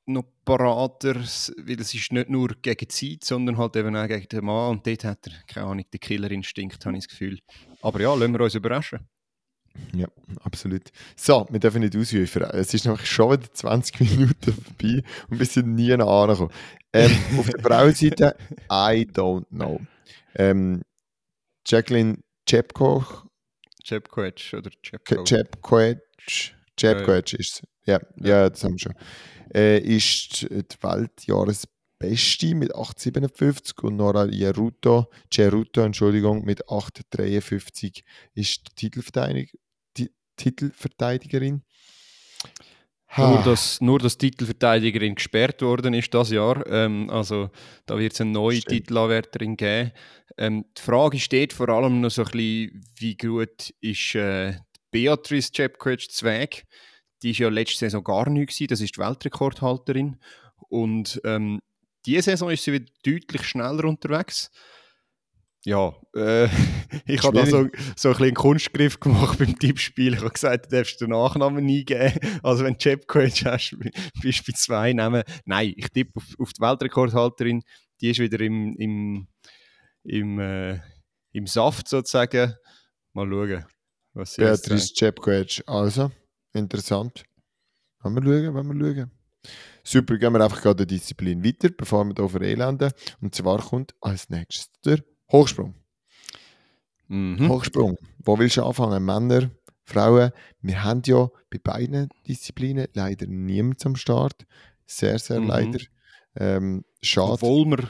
[0.06, 4.26] noch parater, weil es ist nicht nur gegen die Zeit, sondern halt eben auch gegen
[4.26, 7.38] den Mann und dort hat er, keine Ahnung, den Killerinstinkt, habe ich das Gefühl.
[7.82, 9.00] Aber ja, lassen wir uns überraschen.
[9.94, 10.06] Ja,
[10.42, 10.90] absolut.
[11.16, 12.42] So, wir dürfen nicht ausrufen.
[12.42, 16.50] Es ist nämlich schon wieder 20 Minuten vorbei und wir sind nie angekommen.
[16.92, 18.36] Ähm, auf der Frauenseite,
[18.70, 19.80] I don't know.
[20.34, 20.82] Ähm,
[21.66, 23.26] Jacqueline Chepkoch,
[24.10, 24.70] Quetsch oder
[26.80, 27.04] Ja, ja.
[27.04, 27.62] Quetsch ist es.
[27.86, 28.94] Ja, ja, das haben wir schon.
[29.54, 38.02] Äh, ist die Weltjahresbeste mit 8,57 und Nora Jeruto, Ceruto, Entschuldigung, mit 8,53
[38.34, 39.58] ist die Titelverteidig
[40.38, 41.62] Titelverteidigerin.
[43.16, 43.42] Nur Ha.
[43.42, 46.66] dass, nur, dass Titelverteidigerin gesperrt worden ist das Jahr.
[46.66, 47.50] Ähm, also
[47.86, 48.86] da wird es eine neue Stimmt.
[48.86, 49.92] Titelanwärterin geben.
[50.36, 54.54] Ähm, die Frage steht vor allem noch so ein bisschen, wie gut ist äh,
[54.90, 56.64] Beatrice Jepquetsch Zweig.
[57.22, 58.68] Die ist ja letzte Saison gar nicht gewesen.
[58.68, 60.18] Das ist die Weltrekordhalterin.
[60.68, 61.60] Und ähm,
[62.04, 64.50] diese Saison ist sie wieder deutlich schneller unterwegs.
[65.64, 66.46] Ja, äh,
[67.06, 67.70] ich habe da so, so ein
[68.12, 70.14] bisschen einen Kunstgriff gemacht beim Tippspiel.
[70.14, 72.12] Ich habe gesagt, du darfst den Nachnamen eingeben.
[72.42, 73.76] Also wenn du Jepquetsch hast,
[74.22, 75.22] bist du bei zwei Namen.
[75.44, 77.62] Nein, ich tippe auf, auf die Weltrekordhalterin.
[78.00, 79.28] Die ist wieder im, im,
[80.04, 80.78] im, äh,
[81.32, 82.54] im Saft sozusagen.
[83.12, 83.64] Mal schauen,
[84.14, 85.62] was sie Beatrice Quetsch.
[85.66, 86.12] Also,
[86.52, 87.24] interessant.
[88.00, 89.10] Wollen wir schauen, wollen wir schauen.
[89.82, 92.92] Super, gehen wir einfach gerade die Disziplin weiter, bevor wir hier verelenden.
[93.20, 95.74] Und zwar kommt als nächstes der Hochsprung.
[97.08, 97.48] Mhm.
[97.48, 97.96] Hochsprung.
[98.18, 99.04] Wo willst du anfangen?
[99.04, 99.50] Männer,
[99.84, 100.30] Frauen?
[100.60, 104.46] Wir haben ja bei beiden Disziplinen leider niemand am Start.
[104.86, 105.46] Sehr, sehr Mhm.
[105.48, 105.78] leider.
[106.36, 107.32] Ähm, schade.
[107.32, 107.88] Obwohl wir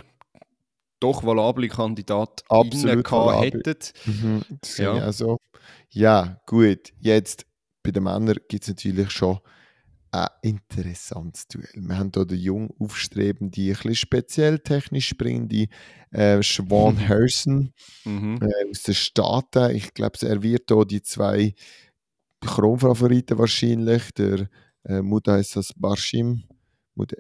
[1.01, 3.63] doch valable Kandidaten valabel.
[3.65, 3.93] hätten.
[4.07, 5.13] Mhm, das Ja.
[5.13, 5.39] so.
[5.91, 6.93] Ja, gut.
[7.01, 7.47] Jetzt
[7.83, 9.39] bei den Männern gibt es natürlich schon
[10.11, 11.69] ein interessantes Duell.
[11.75, 15.67] Wir haben hier den jung aufstrebende, ein bisschen speziell technisch springende
[16.11, 17.73] äh, Siobhan Harrison
[18.05, 18.41] Mhm.
[18.43, 19.75] äh, aus den Staaten.
[19.77, 21.55] Ich glaube, er wird hier die zwei
[22.41, 24.49] Kronfavoriten wahrscheinlich, der
[24.85, 26.45] äh, Mutaisas Barshim.
[26.95, 27.15] Mut-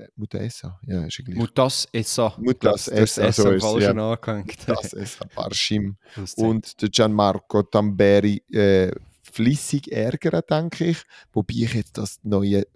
[0.87, 1.37] ja, ist ja gleich.
[1.38, 2.35] Mutas Essa.
[2.38, 4.12] Mutas das Essa, so ist es, falschen ja.
[4.12, 4.68] angehängt.
[4.68, 5.96] Mutaisa Barshim.
[6.16, 8.90] Das und der Gianmarco Tamberi äh,
[9.22, 10.98] flüssig ärgern, denke ich.
[11.33, 12.66] Wobei ich jetzt das neue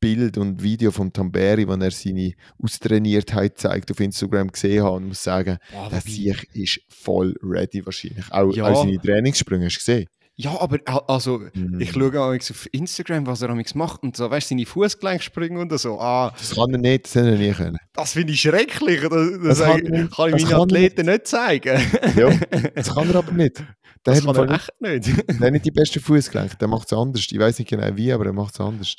[0.00, 2.32] Bild und Video von Tamberi, wo er seine
[2.62, 7.84] Austrainiertheit zeigt, auf Instagram gesehen habe und muss sagen, Boah, der Sieg ist voll ready
[7.84, 8.24] wahrscheinlich.
[8.30, 8.68] Auch, Ja.
[8.68, 10.06] auch seine Trainingssprünge, hast du gesehen?
[10.36, 11.80] Ja, aber a- also, Mhm.
[11.82, 15.60] ich schaue auch auf Instagram, was er amigs macht und so, weißt du, seine Fußgelenkssprünge
[15.60, 16.00] und so.
[16.00, 17.76] Ah, Das kann er nicht, das hätte er nie können.
[17.92, 19.00] das finde ich schrecklich.
[19.02, 21.78] Das, das, Das kann ich- kann ich das meinen Athleten nicht zeigen.
[22.16, 22.30] Ja,
[22.74, 23.58] das kann er aber nicht.
[24.06, 24.80] Der Das hat, kann er nicht, echt
[25.18, 25.28] nicht.
[25.28, 27.26] der hat nicht die besten Fußgelenke, der macht es anders.
[27.30, 28.96] Ich weiß nicht genau wie, aber er macht es anders.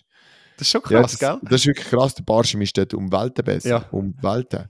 [0.62, 1.40] Das ist schon Ja, krass, das, gell?
[1.42, 2.14] das ist wirklich krass.
[2.14, 3.68] Der Barschim ist dort um Welten besser.
[3.70, 3.86] Ja.
[3.90, 4.70] Um Welten.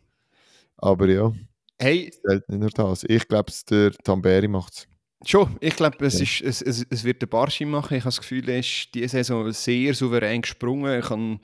[0.77, 1.33] Aber ja,
[1.77, 3.03] Hey, nicht nur das.
[3.09, 4.87] Ich glaube, der Tamberi macht es.
[5.29, 6.23] Schon, ich glaube, es, Ja.
[6.23, 7.95] ist- es, es, es wird der Barschim machen.
[7.97, 10.99] Ich habe das Gefühl, er ist diese Saison sehr souverän gesprungen.
[11.01, 11.39] Ich kann,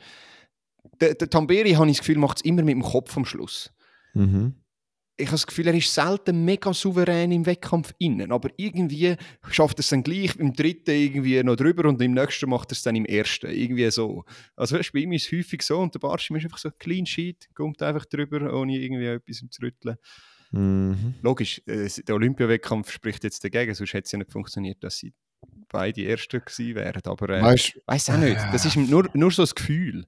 [1.02, 3.70] der, der Tamberi, habe ich das Gefühl, macht es immer mit dem Kopf am Schluss.
[4.14, 4.54] Mhm.
[5.20, 9.16] Ich habe das Gefühl, er ist selten mega souverän im Wettkampf innen, aber irgendwie
[9.50, 12.74] schafft er es dann gleich im dritten irgendwie noch drüber und im nächsten macht er
[12.74, 13.50] es dann im ersten.
[13.50, 14.26] Irgendwie so.
[14.56, 17.06] Also weißt, bei ihm ist es häufig so und der Barschim ist einfach so clean
[17.06, 19.98] sheet, kommt einfach drüber, ohne irgendwie etwas zu rütteln.
[20.52, 21.16] Mhm.
[21.22, 25.14] Logisch, äh, der Olympiawettkampf spricht jetzt dagegen, sonst hätte es ja nicht funktioniert, dass sie
[25.70, 27.02] beide Erste gewesen wären.
[27.06, 28.38] Aber äh, Weißt du, weiß auch nicht.
[28.54, 30.06] Das ist nur, nur so das Gefühl.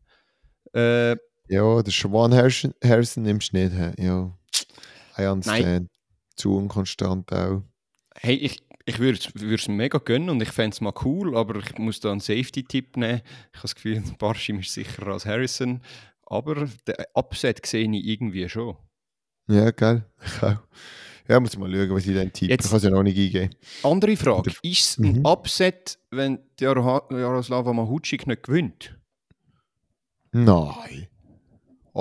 [0.74, 1.16] Äh,
[1.48, 4.00] ja, der Siobhan Harrison, Harrison nimmst du nicht.
[4.00, 4.38] Ja,
[5.20, 5.90] I understand.
[6.36, 7.64] Zu unkonstant auch.
[8.16, 9.20] hey, ich, ich würde
[9.56, 12.98] es mega gönnen und ich fände es mal cool, aber ich muss da einen Safety-Tipp
[12.98, 13.22] nehmen.
[13.52, 15.82] Ich habe das Gefühl, Barschim ist sicherer als Harrison.
[16.26, 18.78] Aber den Upset sehe ich irgendwie schon.
[19.48, 20.06] Ja, geil.
[20.26, 20.58] Ich auch.
[21.28, 22.52] Ja, muss ich mal schauen, was ich dann tippe.
[22.52, 23.56] Jetzt- Ich kann es ja noch nicht eingeben.
[23.84, 25.26] Andere Frage: Ist es ein Mhm.
[25.26, 28.96] Upset, wenn Jaroslava Mahucik nicht gewinnt?
[30.32, 31.08] Nein.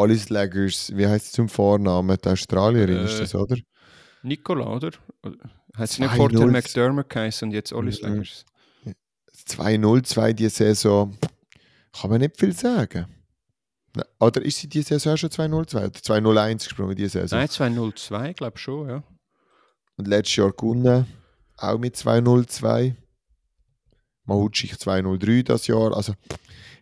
[0.02, 2.16] Alice Leggers, wie heißt es zum Vornamen?
[2.24, 3.56] Die Australierin ist Äh, das, oder?
[4.22, 4.90] Nicola, oder?
[5.74, 6.16] Hat sie nicht 2-0.
[6.16, 8.08] vorher McDermott geheißen und jetzt Ollis Mhm.
[8.14, 8.44] Leggers?
[9.46, 11.16] 2-0-2 diese Saison.
[11.98, 13.06] Kann man nicht viel sagen.
[14.20, 17.38] Oder ist sie diese Saison schon 2-0-2 oder 2-0-1 gesprungen diese Saison?
[17.38, 19.02] Nein, 202, glaube ich schon, ja.
[19.96, 21.06] Und letztes Jahr gewonnen,
[21.56, 22.94] auch mit 2-0-2.
[24.24, 25.96] Mahutschik 2-0-3 das Jahr.
[25.96, 26.12] Also,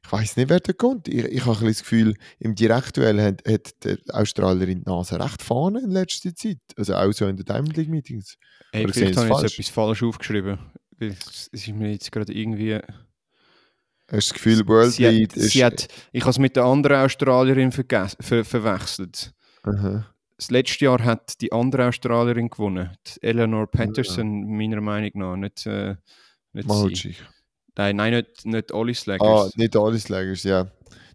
[0.07, 1.09] ich weiß nicht, wer da kommt.
[1.09, 5.42] Ich, ich habe ein das Gefühl, im Direktduell hat, hat der Australierin die Nase recht
[5.42, 6.59] vorne in letzter Zeit.
[6.77, 8.38] Also auch so in den Diamond League Meetings.
[8.73, 10.59] Hey, Oder vielleicht ich habe ich jetzt etwas falsch aufgeschrieben.
[11.01, 12.75] Es ist mir jetzt gerade irgendwie.
[12.75, 12.85] Hast
[14.09, 15.51] du das Gefühl, World sie hat, Lead ist.
[15.51, 17.85] sie hat, ich habe es mit der anderen Australierin ver
[18.21, 19.33] verwechselt.
[19.64, 20.07] Aha.
[20.37, 22.97] Das letzte Jahr hat die andere Australierin gewonnen.
[23.07, 25.37] Die Eleanor Patterson, meiner Meinung nach.
[25.37, 25.97] Nicht, äh,
[26.53, 27.16] nicht sie.
[27.77, 29.57] Nein, nein, nicht, nicht Alice Ah, Leggers.
[29.57, 30.67] nicht Alice Leggers, ja.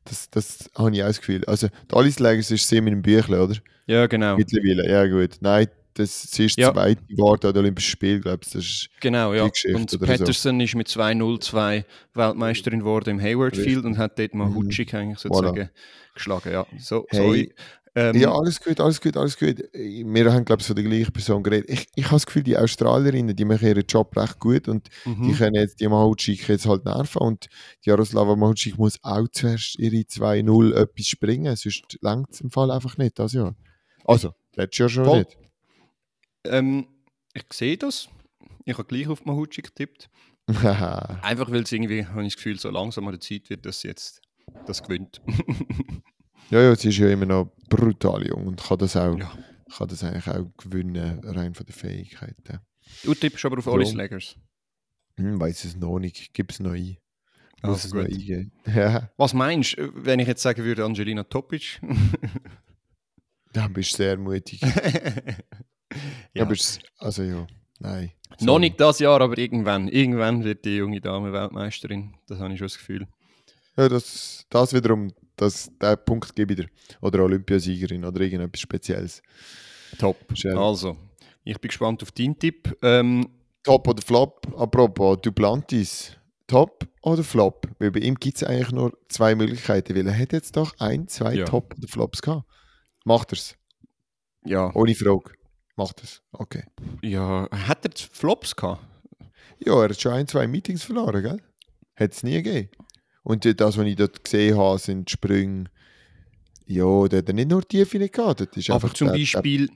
[0.06, 1.44] Das, das habe ich auch das Gefühl.
[1.46, 3.56] Also, die Alice Leggers ist sie mit dem Büchle, oder?
[3.88, 4.36] ja, genau.
[4.38, 5.38] Mittlerweile, ja gut.
[5.42, 6.72] Nein, das, sie ist Ja.
[6.72, 8.52] zweite geworden an den Olympischen Spielen, glaube ich.
[8.54, 9.44] Das ist Genau, ja.
[9.44, 10.00] Und oder so.
[10.00, 13.56] Patterson ist mit 2-0-2 Weltmeisterin geworden im Hayward.
[13.58, 14.56] Field und hat dort mal Mhm.
[14.56, 15.70] Hutschig eigentlich sozusagen
[16.16, 16.52] geschlagen.
[16.52, 17.54] Ja, so, Hey.
[17.94, 19.60] Ähm, Ja, alles gut, alles gut, alles gut.
[19.74, 21.70] Wir haben, glaube ich, von der gleichen Person geredet.
[21.70, 25.10] Ich, ich habe das Gefühl, die Australierinnen, die machen ihren Job recht gut und die
[25.10, 25.36] mhm.
[25.36, 27.48] können jetzt die Mahutschik jetzt halt nerven und
[27.84, 32.72] die Jaroslava Mahutschik muss auch zuerst ihre 2-0 etwas springen, sonst längt es im Fall
[32.72, 33.56] einfach nicht das Jahr.
[34.06, 35.20] Also, letztes Jahr schon Voll.
[35.20, 35.38] nicht.
[36.46, 36.88] ähm,
[37.34, 38.08] ich sehe das.
[38.66, 40.10] Ich habe gleich auf Mahutschig getippt.
[40.48, 43.82] Einfach weil es irgendwie, habe ich das Gefühl, so langsam an der Zeit wird, dass
[43.82, 44.22] sie jetzt
[44.66, 45.22] das gewinnt.
[46.52, 49.32] ja, ja, sie ist ja immer noch brutal jung und kann das auch, Ja.
[49.76, 52.60] kann das eigentlich auch gewinnen, rein von der Fähigkeiten.
[53.04, 53.74] du tippst aber auf So.
[53.74, 54.36] Alice Leggers.
[55.18, 56.98] Hm, weiß es noch nicht, gib es noch ein.
[57.64, 58.12] Muss es noch gut.
[58.12, 58.52] eingehen.
[58.66, 61.80] Ja, Was meinst du, wenn ich jetzt sagen würde, Angelina Topic?
[63.54, 64.62] dann bist du sehr mutig.
[66.34, 66.44] ja.
[66.44, 66.56] Aber
[66.98, 67.48] also ja,
[67.80, 68.12] nein.
[68.40, 68.60] Noch Sorry.
[68.62, 69.88] nicht das Jahr, aber irgendwann.
[69.90, 72.16] Irgendwann wird die junge Dame Weltmeisterin.
[72.28, 73.08] Das habe ich schon das Gefühl.
[73.78, 76.68] Ja, das, das wiederum, das, der Punkt gebe ich dir.
[77.02, 79.22] Oder Olympiasiegerin oder irgendetwas Spezielles.
[80.00, 80.18] Top.
[80.34, 80.58] Schön.
[80.58, 80.98] Also,
[81.44, 82.78] ich bin gespannt auf deinen Tipp.
[82.82, 83.28] Ähm,
[83.64, 84.48] Top oder Flop?
[84.58, 86.16] Apropos, Duplantis.
[86.48, 87.68] Top oder Flop?
[87.80, 91.08] Weil bei ihm gibt es eigentlich nur zwei Möglichkeiten, weil er hat jetzt doch ein,
[91.08, 91.46] zwei Ja.
[91.46, 92.46] Top oder Flops gehabt.
[93.06, 93.56] Macht er's?
[94.46, 95.32] ja, Ohne Frage.
[95.76, 96.22] Macht es.
[96.32, 96.64] Okay.
[97.02, 98.82] ja, hat er Flops gehabt?
[99.60, 101.42] Ja, er hat schon ein, zwei Meetings verloren, gell?
[101.96, 102.70] Hat es nie gegeben.
[103.24, 105.66] Und das, was ich dort gesehen habe, sind Sprünge.
[106.66, 108.40] Ja, der hat nicht nur Tiefe nicht gehabt.
[108.42, 109.70] Das ist Aber zum der- der- Beispiel,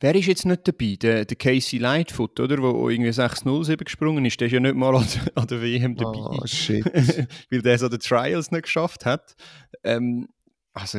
[0.00, 0.96] wer ist jetzt nicht dabei?
[1.00, 2.58] Der, der Casey Lightfoot, oder?
[2.58, 5.96] Wo irgendwie 6-0-7 gesprungen ist, der ist ja nicht mal an, der- an der WM
[5.96, 6.20] dabei.
[6.42, 6.84] Ah, shit.
[7.50, 9.34] weil der so die Trials nicht geschafft hat.
[9.82, 10.28] Ähm,
[10.72, 10.98] also,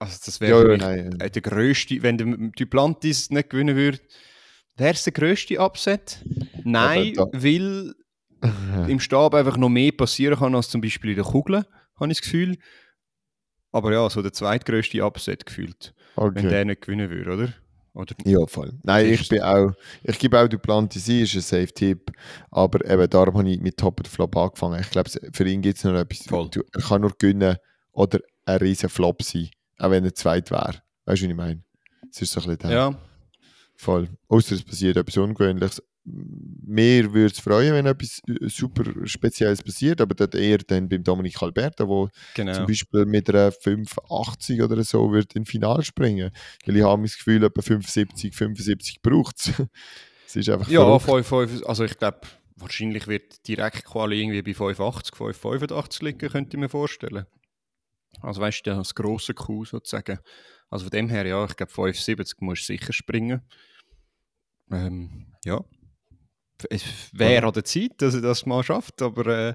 [0.00, 1.20] also, das wäre ja, ja, nein.
[1.20, 3.98] äh, der grösste, wenn der Duplantis nicht gewinnen würde,
[4.76, 6.22] wäre es der grösste Upset?
[6.64, 7.94] Nein, weil
[8.88, 11.64] im Stab einfach noch mehr passieren kann als zum Beispiel in der Kugel,
[11.98, 12.56] habe ich das Gefühl.
[13.72, 16.48] Aber ja, so der zweitgrößte Upset gefühlt, wenn Okay.
[16.48, 17.52] der nicht gewinnen würde, oder?
[17.94, 18.72] oder Ja, voll.
[18.82, 19.72] Nein, ich bin auch,
[20.04, 22.12] ich gebe auch Duplantis ein, ist ein Safe-Tipp.
[22.50, 24.80] Aber eben darum habe ich mit Top oder Flop angefangen.
[24.80, 26.26] Ich glaube, für ihn gibt es noch etwas.
[26.26, 26.48] Voll.
[26.72, 27.56] Er kann nur gewinnen
[27.92, 29.48] oder ein riesen Flop sein,
[29.78, 30.80] auch wenn er zweit wäre.
[31.04, 31.62] Weißt du, was ich meine?
[32.10, 32.98] Es ist so ein bisschen der- ja,
[33.76, 34.08] Voll.
[34.28, 35.82] Außer es passiert etwas Ungewöhnliches.
[36.66, 41.02] Mir würde es freuen, wenn etwas äh, super Spezielles passiert, aber dort eher dann beim
[41.02, 42.52] Dominik Alberto, wo genau.
[42.52, 46.30] zum Beispiel mit einer 580 oder so wird in Final springen.
[46.66, 49.52] Weil ich habe das Gefühl, etwa 75, 75 braucht es.
[50.26, 51.26] Es ist einfach Ja, verrückt.
[51.26, 52.20] 5, 5, also ich glaube,
[52.56, 57.24] wahrscheinlich wird direkt Quali irgendwie bei 580, 585 liegen, könnte ich mir vorstellen.
[58.20, 60.18] Also weißt du, das grosse Kuh sozusagen.
[60.70, 63.42] Also von dem her, ja, ich glaube 570 musst du sicher springen.
[64.70, 65.64] Ähm, ja.
[66.70, 69.54] Es wäre an der Zeit, dass er das mal schafft, aber äh,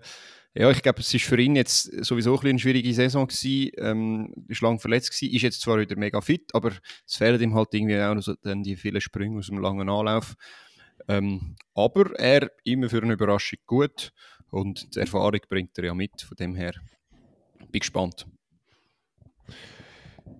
[0.56, 3.72] ja, ich glaube, es ist für ihn jetzt sowieso ein eine schwierige Saison gewesen.
[3.78, 6.72] Ähm, ist lang verletzt gewesen, ist jetzt zwar wieder mega fit, aber
[7.08, 9.90] es fehlen ihm halt irgendwie auch noch so dann die vielen Sprünge aus dem langen
[9.90, 10.36] Anlauf.
[11.08, 14.14] Ähm, aber er immer für eine Überraschung gut
[14.52, 16.22] und die Erfahrung bringt er ja mit.
[16.22, 16.74] Von dem her
[17.72, 18.28] bin gespannt.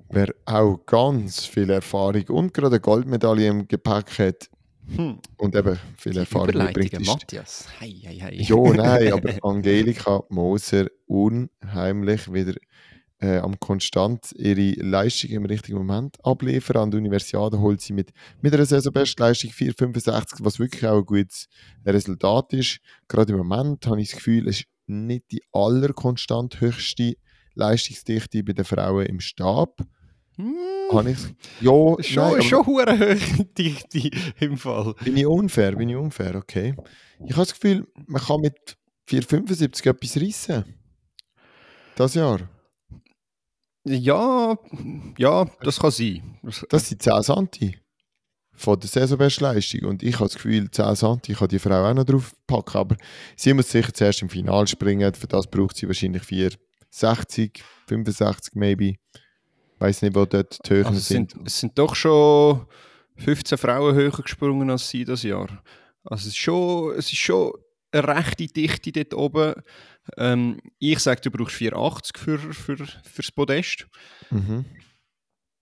[0.10, 4.50] Wer auch ganz viel Erfahrung und gerade eine Goldmedaille im Gepäck hat
[4.96, 5.18] Hm.
[5.38, 7.68] und eben viel Erfahrung mitbringt, Matthias.
[7.80, 8.34] Hei, hei, hei.
[8.36, 12.54] Ja, nein, aber Angelika Moser unheimlich wieder
[13.24, 16.78] äh, am konstant ihre Leistung im richtigen Moment abliefern.
[16.78, 21.48] An der Universiade holt sie mit, mit einer Saisonbestleistung 4,65, was wirklich auch ein gutes
[21.86, 22.80] Resultat ist.
[23.08, 27.16] Gerade im Moment habe ich das Gefühl, es ist nicht die allerkonstant höchste
[27.56, 29.82] Leistungsdichte bei den Frauen im Stab.
[30.36, 30.56] Hm.
[30.92, 31.18] Habe ich
[31.62, 31.72] ja,
[32.04, 34.96] Schon, nein, schon hure hoch Dichte im Fall.
[35.04, 36.76] bin ich unfair, bin ich unfair, okay.
[37.26, 38.78] Ich habe das Gefühl, man kann mit
[39.10, 40.66] 4,75 etwas reissen.
[41.96, 42.50] Das Jahr.
[43.86, 44.58] Ja,
[45.18, 46.38] ja, das kann sein.
[46.42, 47.78] Das, Das sind 10 Santi
[48.56, 49.90] von der Saisonbestleistung.
[49.90, 52.78] Und ich habe das Gefühl, 10 Santi kann die Frau auch noch drauf packen.
[52.78, 52.96] Aber
[53.36, 55.14] sie muss sicher zuerst im Finale springen.
[55.14, 58.96] Für das braucht sie wahrscheinlich 4,60, 65 maybe.
[59.84, 61.32] Ich weiß nicht, wo dort die Höhen also es, sind.
[61.32, 62.66] sind, es sind doch schon
[63.18, 65.62] 15 Frauen höher gesprungen als sie das Jahr.
[66.06, 67.52] Also es ist schon, es ist schon
[67.92, 69.56] eine rechte Dichte dort oben.
[70.16, 73.88] Ähm, ich sage, du brauchst 480 für, für, fürs Podest.
[74.30, 74.64] Mhm.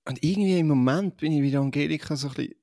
[0.07, 2.55] Und irgendwie im Moment bin ich wieder Angelika so ein bisschen.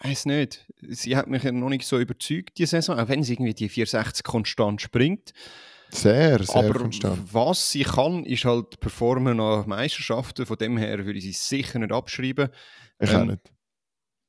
[0.00, 0.66] Weiß nicht.
[0.80, 3.68] Sie hat mich ja noch nicht so überzeugt, die Saison, auch wenn sie irgendwie die
[3.68, 5.32] 460 konstant springt.
[5.92, 7.18] Sehr, sehr Aber konstant.
[7.32, 10.46] was sie kann, ist halt performen nach Meisterschaften.
[10.46, 12.48] Von dem her würde ich sie sicher nicht abschreiben.
[12.98, 13.52] Ich auch ähm, nicht.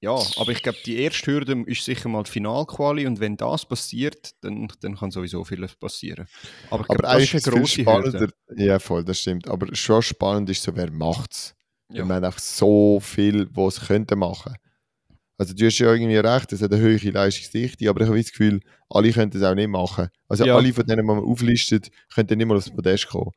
[0.01, 3.65] Ja, aber ich glaube, die erste Hürde ist sicher mal die Finalquali und wenn das
[3.65, 6.27] passiert, dann, dann kann sowieso vieles passieren.
[6.69, 8.33] Aber, ich glaub, aber eigentlich ist eine grosse Hürde.
[8.57, 9.47] Ja, voll, das stimmt.
[9.47, 11.55] Aber schon spannend ist so, wer macht es.
[11.89, 12.05] Ja.
[12.05, 14.55] Wir haben einfach so viel, was es könnte machen.
[15.43, 18.31] Also du hast ja irgendwie recht, es hat eine höhere Leistungsdichte, aber ich habe das
[18.31, 20.07] Gefühl, alle könnten es auch nicht machen.
[20.29, 20.55] Also ja.
[20.55, 23.31] alle von denen, die man auflistet, könnten nicht mal aufs Podest kommen.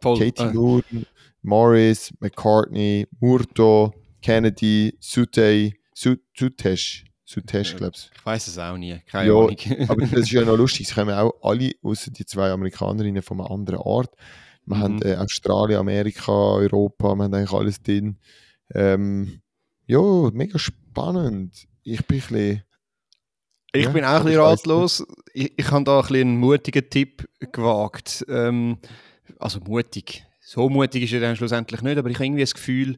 [0.00, 0.16] Voll.
[0.16, 0.52] Katie äh.
[0.52, 1.06] Gordon,
[1.42, 7.04] Morris, McCartney, Murto, Kennedy, Sutey, Sutesh.
[7.24, 8.10] Sutesh, glaube ich.
[8.14, 9.56] Ich weiß es auch nie, keine ja, Ahnung.
[9.88, 13.40] aber das ist ja noch lustig, es kommen auch alle, außer die zwei Amerikanerinnen von
[13.40, 14.14] einer anderen Art.
[14.66, 14.82] Wir mhm.
[14.82, 18.18] haben äh, Australien, Amerika, Europa, wir haben eigentlich alles drin.
[18.72, 19.40] Ähm,
[19.86, 20.87] ja, mega spannend.
[21.82, 22.64] Ich bin ein bisschen...
[23.72, 25.06] Ich ja, bin auch ein bisschen ratlos.
[25.34, 28.24] Ich, ich habe da ein bisschen einen mutigen Tipp gewagt.
[28.28, 28.78] Ähm,
[29.38, 30.24] also mutig.
[30.40, 32.96] So mutig ist er dann schlussendlich nicht, aber ich habe irgendwie das Gefühl,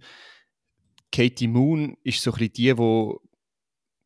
[1.11, 3.21] Katie Moon ist so ein bisschen die, wo,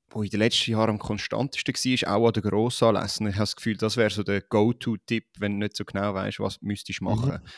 [0.09, 3.27] wo in den letzten Jahren am konstantesten war, auch an den Grossanlässen.
[3.27, 6.41] Ich habe das Gefühl, das wäre so der Go-To-Tipp, wenn du nicht so genau weißt,
[6.41, 7.33] was du müsstest machen.
[7.33, 7.49] Mhm.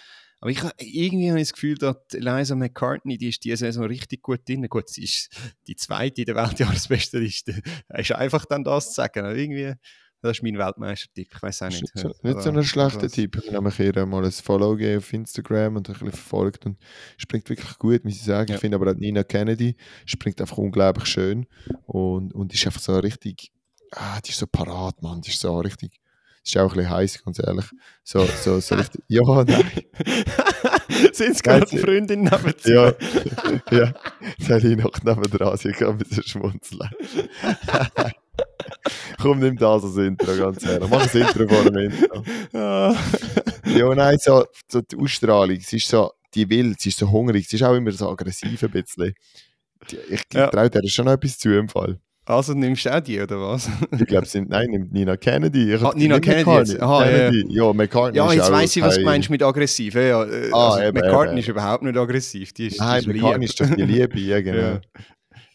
[0.41, 4.23] Aber ich, irgendwie habe ich das Gefühl, dass Eliza McCartney, die ist diese Saison richtig
[4.23, 4.67] gut drin.
[4.69, 5.31] Gut, sie ist
[5.67, 7.63] die zweite in der Weltjahresbestenliste.
[7.97, 9.21] ist einfach dann das zu sagen.
[9.21, 9.75] Aber irgendwie
[10.23, 11.29] das ist mein Weltmeistertipp.
[11.35, 11.83] Ich weiß auch nicht.
[11.83, 13.37] Nicht so, nicht so ein schlechter Tipp.
[13.45, 16.79] Ich habe ihr mal ein Follow gegeben auf Instagram und ein bisschen verfolgt und
[17.17, 18.49] springt wirklich gut, muss ich sagen.
[18.49, 18.55] Ja.
[18.55, 21.47] Ich finde aber auch Nina Kennedy springt einfach unglaublich schön
[21.85, 23.53] und, und ist einfach so richtig,
[23.93, 25.21] ah, die ist so parat, Mann.
[25.21, 26.01] Die ist so richtig,
[26.47, 27.65] ist auch ein bisschen heiß, ganz ehrlich.
[28.05, 29.71] So, so, so richtig, ja, nein.
[31.13, 32.95] Sind es gerade Freundin neben Ja,
[33.71, 33.93] ja.
[34.39, 36.89] Sally noch neben dran, sie kann ein bisschen schmunzeln.
[39.21, 40.89] Komm, nimm das als Intro, ganz ehrlich.
[40.89, 42.23] Mach ein Intro vor dem Intro.
[42.53, 47.49] ja, nein, so, so die Ausstrahlung, sie ist so, die will, sie ist so hungrig,
[47.49, 49.15] sie ist auch immer so aggressiv ein bisschen.
[50.09, 50.49] Ich ja.
[50.49, 52.01] traue dir schon noch etwas zu im Fall.
[52.29, 53.71] Also nimmst du auch die, oder was?
[53.93, 55.75] ich glaube, nein, nimmt Nina Kennedy.
[55.75, 56.81] Ich ah, Nina Kennedy McCartney.
[56.81, 57.55] Aha, Kennedy.
[57.55, 57.73] Ja, ja.
[57.73, 59.95] McCartney Ja, jetzt weiss ich, was du meinst mit aggressiv.
[59.95, 61.39] Ja, ah, also eben, McCartney eben.
[61.39, 62.53] ist überhaupt nicht aggressiv.
[62.53, 64.59] Die ist, nein, die ist McCartney ist doch die Liebe, ja, genau.
[64.59, 64.81] ja.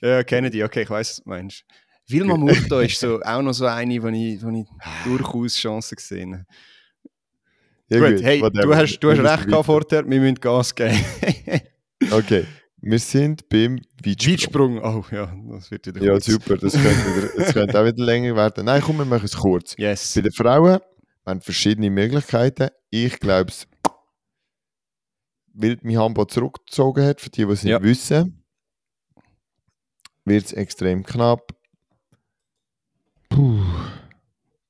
[0.01, 1.65] ja, Kennedy, okay, ich weiß, was du meinst.
[2.07, 4.65] Vilma Murto ist so, auch noch so eine, wo ich, wo ich
[5.03, 6.45] durchaus Chancen gesehen habe.
[7.89, 10.97] Ja, gut, gut, hey, du hast, du hast recht gehabt vorher, wir müssen Gas geben.
[12.11, 12.45] okay,
[12.81, 14.77] wir sind beim Weitsprung.
[14.77, 16.25] Weitsprung, oh ja, das wird wieder Ja, kurz.
[16.25, 18.65] super, das könnte, wieder, das könnte auch wieder länger werden.
[18.65, 19.75] Nein, komm, wir machen es kurz.
[19.77, 20.13] Yes.
[20.15, 20.79] Bei den Frauen
[21.25, 22.69] haben verschiedene Möglichkeiten.
[22.89, 23.67] Ich glaube es,
[25.53, 27.83] weil mein Handball zurückgezogen hat, für die, die es nicht ja.
[27.83, 28.43] wissen,
[30.25, 31.53] wird es extrem knapp.
[33.29, 33.61] Puh.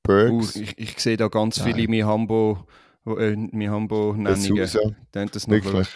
[0.02, 0.56] Burks.
[0.56, 1.74] Uh, ich, ich sehe da ganz Nein.
[1.74, 2.66] viele Mihambo,
[3.06, 4.96] äh, Mihambo-Nennungen.
[5.12, 5.88] Das noch Wirklich?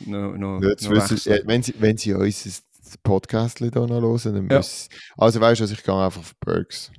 [0.00, 2.62] Noch, noch, noch wissen, ja, wenn, sie, wenn sie uns
[3.02, 4.58] Podcast hier noch hören, dann ja.
[4.58, 6.90] müssen Also weißt du, ich gehe einfach auf Burks.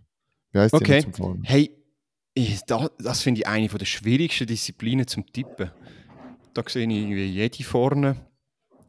[0.51, 1.01] Wie heißt okay.
[1.01, 1.43] zum Fahren?
[1.43, 1.71] Hey,
[2.97, 5.71] das finde ich eine der schwierigsten Disziplinen zum Tippen.
[6.53, 8.15] Da sehe ich irgendwie jede vorne.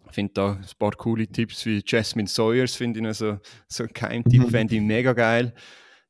[0.09, 3.93] Ich finde da ein paar coole Tipps wie Jasmine Sawyers, finde ich so, so ein
[3.93, 4.51] Keimtipp, mhm.
[4.51, 5.53] fände ich mega geil.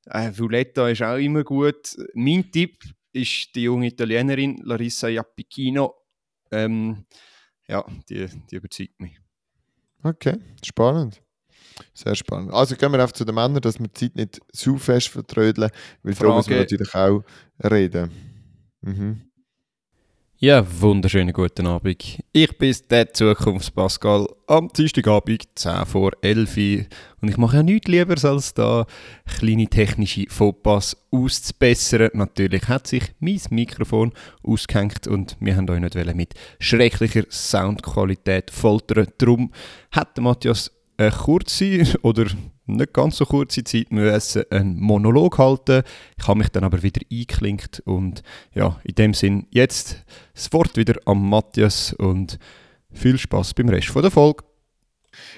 [0.07, 1.97] Äh, Valletta ist auch immer gut.
[2.15, 5.95] Mein Tipp ist die junge Italienerin Larissa Jappichino.
[6.53, 7.07] Ähm,
[7.69, 9.19] ja, die, die überzeugt mich.
[10.03, 11.23] Okay, spannend.
[11.93, 12.53] Sehr spannend.
[12.53, 15.71] Also gehen wir einfach zu den Männern, dass wir die Zeit nicht zu fest vertrödeln,
[16.03, 17.23] weil darüber müssen wir natürlich auch
[17.63, 18.11] reden.
[18.81, 19.23] Mhm.
[20.47, 22.23] Ja, wunderschönen guten Abend.
[22.31, 26.87] Ich bin der Zukunftspascal am Dienstagabend 10 vor 11 Uhr
[27.21, 28.87] und ich mache ja nichts lieber, als da
[29.41, 32.11] kleine technische Fauxpas auszubessern.
[32.13, 34.13] Natürlich hat sich mein Mikrofon
[34.45, 39.09] ausgehängt und wir haben euch nicht mit schrecklicher Soundqualität foltern.
[39.19, 39.51] Darum
[39.91, 42.27] hat Matthias eine kurze oder
[42.67, 45.83] nicht ganz so kurze Zeit müssen einen Monolog halten.
[46.19, 48.23] Ich habe mich dann aber wieder eingeklinkt und
[48.55, 50.05] ja, in dem Sinn jetzt
[50.35, 52.39] das Wort wieder an Matthias und
[52.91, 54.45] viel Spaß beim Rest der Folge.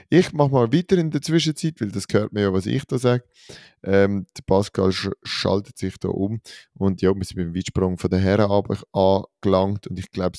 [0.09, 2.99] Ich mache mal weiter in der Zwischenzeit, weil das gehört mir ja, was ich da
[2.99, 3.25] sage.
[3.85, 6.40] Ähm, der Pascal sch schaltet sich da um
[6.75, 8.51] und ja, wir sind beim Weitsprung von der Herren
[8.92, 10.37] angelangt und ich glaube,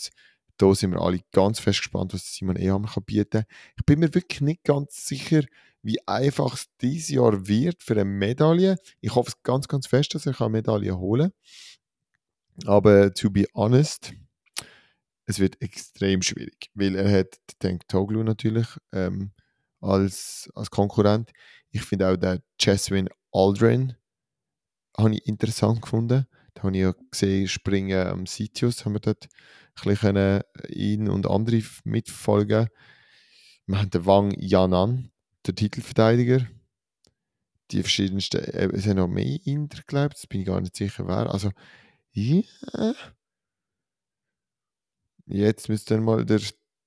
[0.59, 3.45] da sind wir alle ganz fest gespannt, was Simon Ehammer kann bieten kann.
[3.77, 5.41] Ich bin mir wirklich nicht ganz sicher,
[5.81, 8.75] wie einfach es dieses Jahr wird für eine Medaille.
[8.99, 12.67] Ich hoffe es ganz, ganz fest, dass er eine Medaille holen kann.
[12.67, 14.13] Aber to be honest,
[15.25, 19.31] es wird extrem schwierig, weil er hat Tank Toglu natürlich ähm,
[19.79, 21.31] als, als Konkurrent.
[21.71, 23.95] Ich finde auch der Jeswin Aldrin
[24.97, 26.25] habe ich interessant gefunden.
[26.61, 29.27] Habe ich ja gesehen, springen am Sitius, haben wir dort
[29.75, 32.67] ein bisschen ihn und andere mitfolgen.
[33.65, 35.11] Wir haben den Wang Yanan,
[35.45, 36.47] der Titelverteidiger.
[37.71, 41.07] Die verschiedensten, äh, es sind noch mehr Inder, glaube ich, bin ich gar nicht sicher,
[41.07, 41.31] wer.
[41.31, 41.51] Also,
[42.11, 42.41] ja.
[45.27, 46.41] Jetzt müsste dann mal der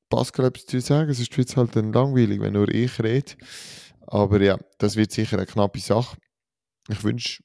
[0.09, 3.33] Pascal etwas zu sagen, sonst wird es halt dann langweilig, wenn nur ich rede.
[4.09, 6.19] Aber ja, das wird sicher eine knappe Sache.
[6.89, 7.45] Ich wünsche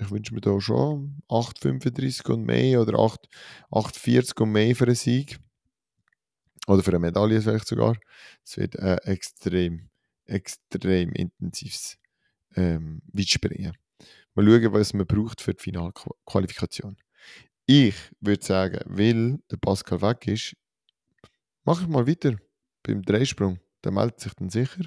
[0.00, 3.28] ich wünsch mir da schon 8,35 und mehr oder 8,
[3.70, 5.38] 8,40 und mehr für einen Sieg.
[6.66, 7.96] Oder für eine Medaille vielleicht sogar.
[8.44, 9.88] Es wird ein extrem,
[10.26, 11.98] extrem intensives
[12.54, 13.72] ähm, Weitspringen.
[14.34, 16.96] Mal schauen, was man braucht für die Finalqualifikation.
[17.66, 20.54] Ich würde sagen, weil der Pascal weg ist,
[21.64, 22.36] mache ich mal weiter
[22.82, 23.58] beim Dreisprung.
[23.82, 24.84] Der meldet sich dann sicher.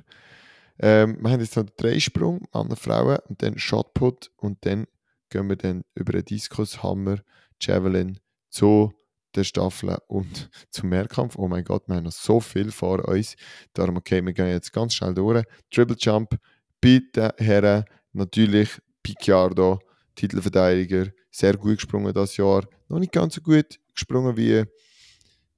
[0.80, 4.88] Ähm, wir haben jetzt noch den Dreisprung, Männer, Frauen und dann Shotput und dann
[5.32, 7.18] gehen wir dann über den Diskus, Hammer,
[7.60, 8.20] Javelin
[8.50, 8.94] zu
[9.34, 11.36] der Staffel und zum Mehrkampf.
[11.38, 13.36] Oh mein Gott, wir haben noch so viel vor uns.
[13.74, 15.44] Darum, okay, wir gehen jetzt ganz schnell durch.
[15.72, 16.38] Triple Jump,
[16.80, 18.70] bitte Herren, natürlich
[19.02, 19.80] Picciardo,
[20.16, 22.68] Titelverteidiger, sehr gut gesprungen das Jahr.
[22.90, 24.66] Noch nicht ganz so gut gesprungen wie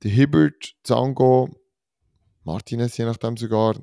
[0.03, 1.49] der Hibbert, Zango,
[2.43, 3.75] Martinez je nachdem sogar.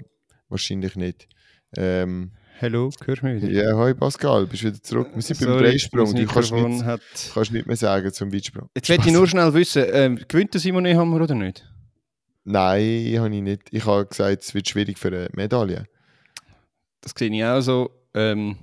[0.48, 1.28] Wahrscheinlich nicht.
[1.76, 2.32] Ähm,
[2.62, 3.70] Hallo, hörst du mich wieder?
[3.70, 5.08] Ja, hoi Pascal, bist wieder zurück.
[5.14, 6.04] Wir sind beim Sorry, Dreisprung.
[6.04, 7.00] das Du kannst nicht, hat...
[7.32, 8.68] kannst nicht mehr sagen zum Weitsprung.
[8.74, 11.66] Jetzt möchte ich nur schnell wissen, ähm, gewinnt der Simone Hammer oder nicht?
[12.44, 13.62] Nein, habe ich nicht.
[13.70, 15.86] Ich habe gesagt, es wird schwierig für eine Medaille.
[17.00, 17.90] Das sehe ich auch so.
[18.12, 18.58] Ähm,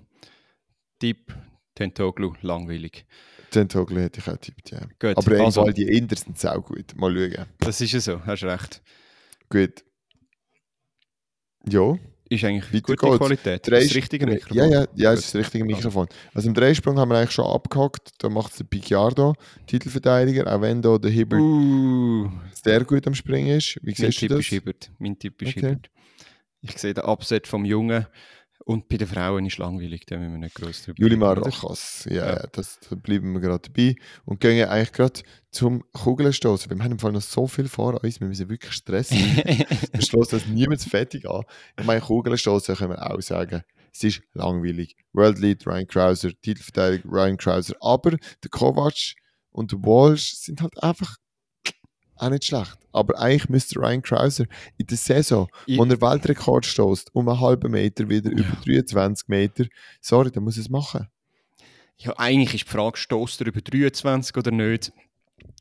[0.99, 1.33] Tipp,
[1.73, 3.07] Tentoglu, langweilig.
[3.49, 4.81] Tentoglu hätte ich auch tippt, ja.
[4.99, 6.95] Gut, Aber also, also, die Inders sind auch gut.
[6.95, 7.47] Mal schauen.
[7.57, 8.83] das ist ja so, hast recht.
[9.49, 9.83] Gut.
[11.67, 11.97] Ja,
[12.29, 13.17] Ist eigentlich Weiter gute geht's.
[13.17, 13.67] Qualität.
[13.67, 14.57] Drei- das richtige Mikrofon.
[14.57, 16.07] ja, ja, ja, das ist das richtige Mikrofon.
[16.33, 18.09] Also im Dreisprung haben wir eigentlich schon abgehakt.
[18.17, 19.33] Da macht es der Picciardo,
[19.65, 22.29] Titelverteidiger, auch wenn da der Hibbert Uh,
[22.63, 23.77] sehr gut am Springen ist.
[23.81, 24.39] Wie mein siehst du das?
[24.39, 24.91] ist Hibbert.
[24.99, 25.67] Mein Tipp ist Okay.
[25.69, 25.89] Hibbert.
[26.61, 28.05] Ich sehe den Upset vom Jungen
[28.65, 31.37] und bei den Frauen ist langweilig, da müssen wir nicht groß drüber Julimar?
[31.37, 32.33] Rojas, ja, Ja.
[32.35, 32.47] ja.
[32.51, 33.95] Das, da bleiben wir gerade dabei
[34.25, 36.69] und gehen eigentlich gerade zum Kugelstoßen.
[36.69, 39.17] Wir haben im Fall noch so viel vor uns, wir müssen wirklich stressen.
[39.93, 41.43] wir stoßen das niemals fertig an.
[41.79, 44.95] Ich meine, Kugelstoßen können wir auch sagen, es ist langweilig.
[45.13, 49.15] World Lead Ryan Krauser, Titelverteidiger Ryan Krauser, aber der Kovac
[49.51, 51.17] und der Walsh sind halt einfach
[52.19, 52.77] auch nicht schlecht.
[52.91, 54.45] Aber eigentlich müsste Ryan Krauser
[54.77, 59.27] in der Saison, Ich- wo er Weltrekord stößt, um einen halben Meter wieder über 23
[59.27, 59.65] Meter,
[60.01, 61.07] sorry, dann muss er es machen.
[61.97, 64.91] Ja, eigentlich ist die Frage, stößt er über 23 oder nicht?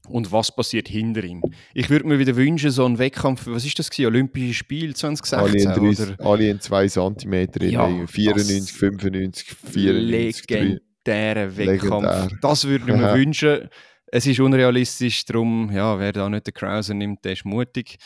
[0.08, 1.42] Und was passiert hinter ihm?
[1.74, 4.06] Ich würde mir wieder wünschen, so ein Wettkampf, was ist das gewesen?
[4.06, 6.26] Olympische Spiel Alle 2016 in, 30, oder?
[6.30, 7.32] alle in 2 cm,
[7.62, 10.60] Ja, ja, 94, das- 95, 94, 3.
[11.06, 12.04] Legendärer Wettkampf.
[12.04, 12.38] Legendär.
[12.40, 13.68] Das würde ich mir wünschen.
[14.08, 17.96] Es ist unrealistisch, darum, ja, wer da nicht den Krauser nimmt, der ist mutig.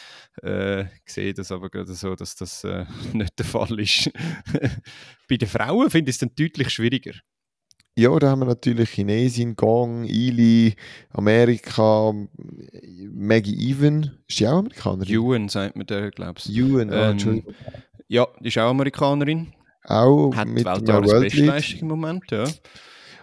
[0.43, 4.11] Äh, ich sehe das aber gerade so, dass das äh, nicht der Fall ist.
[5.29, 7.13] Bei den Frauen finde ich es dann deutlich schwieriger.
[7.97, 10.75] Ja, da haben wir natürlich Chinesin, Gong, Ili,
[11.11, 12.15] Amerika,
[13.13, 14.19] Maggie Even.
[14.27, 15.15] Ist die auch Amerikanerin?
[15.15, 16.53] Ewan, sagt man da, glaubst du.
[16.53, 17.55] Ewan, ah, Ähm, Entschuldigung.
[18.09, 19.53] Ja, die ist auch Amerikanerin.
[19.85, 20.65] Auch Hat mit.
[20.65, 22.45] Weltjahresbestleistung im Moment, ja.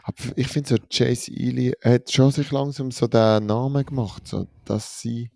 [0.07, 4.47] Aber ich finde so, Chase Ely hat schon sich langsam so den Namen gemacht, so,
[4.63, 5.29] dass sie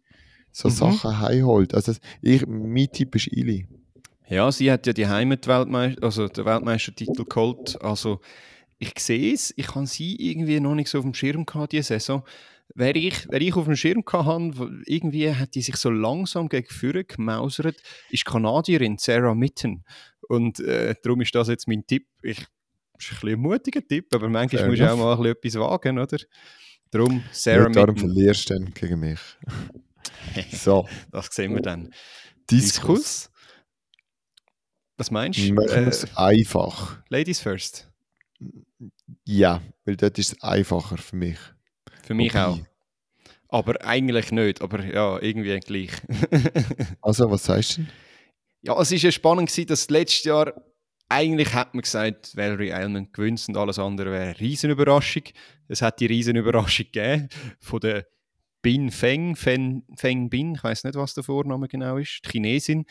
[0.53, 0.74] so Mhm.
[0.74, 1.74] Sachen heimholt.
[1.74, 3.67] Also ich, mein Tipp ist Ely.
[4.30, 7.82] Ja, sie hat ja die Heimatweltmeister, also den Weltmeistertitel geholt.
[7.82, 8.22] Also
[8.80, 11.84] ich sehe es, ich habe sie irgendwie noch nicht so auf dem Schirm gehabt diese
[11.99, 12.24] Saison.
[12.74, 16.69] Wer ich, wer ich auf dem Schirm wo- irgendwie hat die sich so langsam gegen
[16.69, 17.76] Führer gemausert,
[18.09, 19.84] ist die Kanadierin Sarah Mitten.
[20.30, 22.07] Und äh, darum ist das jetzt mein Tipp.
[22.24, 22.45] Ich,
[23.04, 25.62] ist ein bisschen ein mutiger Tipp, aber manchmal Fair muss ich auch mal ein bisschen
[25.62, 26.18] etwas wagen, oder?
[26.91, 29.20] Darum Sarah Ja, darum verlierst du dann gegen mich.
[30.52, 31.93] so, Das sehen wir dann.
[32.49, 33.30] Diskus.
[34.97, 35.54] Was meinst du?
[35.54, 37.02] Machen wir Äh, es einfach.
[37.10, 37.88] Ladies first.
[39.26, 41.38] Ja, weil dort ist es einfacher für mich.
[42.04, 42.60] Für mich Wobei- auch.
[43.47, 45.91] Aber eigentlich nicht, aber ja, irgendwie gleich.
[47.02, 47.86] Also, was sagst du
[48.64, 50.54] ja, es war ja spannend, dass letztes Jahr
[51.12, 55.24] eigentlich hat man gesagt, Valerie Eilman gewinnt und alles andere wäre eine Riesenüberraschung.
[55.68, 57.28] Es hat die Riesenüberraschung gegeben
[57.59, 58.07] von der
[58.62, 62.86] Bin Feng, Feng, Feng Bin, ich weiß nicht, was der Vorname genau ist, die Chinesin,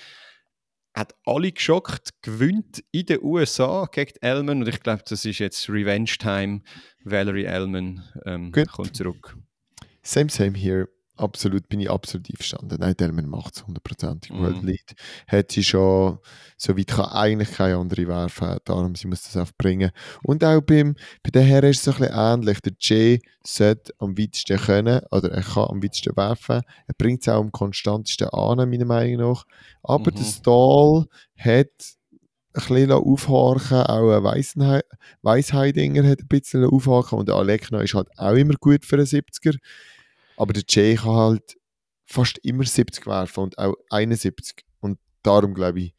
[0.93, 5.71] hat alle geschockt, gewinnt in den USA gegen Elman und ich glaube, das ist jetzt
[5.71, 6.63] Revenge Time.
[7.05, 9.37] Valerie Elman ähm, kommt zurück.
[10.03, 10.89] Same, same here.
[11.21, 12.79] Absolut, bin ich absolut einverstanden.
[12.81, 14.33] Nein, Delman macht es hundertprozentig.
[14.33, 14.39] Mhm.
[14.39, 14.95] World Lead
[15.27, 16.19] hat sie schon,
[16.57, 19.91] soweit kann eigentlich keine andere werfen, darum sie muss das auch bringen.
[20.23, 22.61] Und auch beim, bei den Herren ist es so ein bisschen ähnlich.
[22.61, 26.63] Der Jay sollte am weitesten können, oder er kann am weitesten werfen.
[26.87, 29.45] Er bringt es auch am konstantesten an, meiner Meinung nach.
[29.83, 30.17] Aber Mhm.
[30.17, 31.05] der Stall
[31.37, 31.69] hat
[32.53, 34.25] bisschen aufhorchen, auch ein
[35.23, 39.07] Weissheidinger hat ein bisschen aufhorchen und der Alekna ist halt auch immer gut für einen
[39.07, 39.57] 70er.
[40.41, 41.59] Aber der Jay kann halt
[42.07, 44.65] fast immer 70 werfen und auch 71.
[44.81, 45.95] Und darum glaube ich,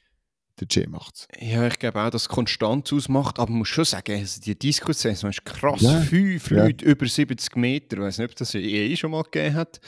[0.60, 1.28] der Jay macht's.
[1.40, 4.58] Ja, ich glaube auch, dass es Konstanz ausmacht, aber man muss schon sagen, also die
[4.58, 5.82] Diskussion ist krass.
[5.82, 6.64] Ja, Fünf ja.
[6.64, 9.80] Leute über 70 Meter, ich weiß nicht, ob das eh schon mal gegeben hat.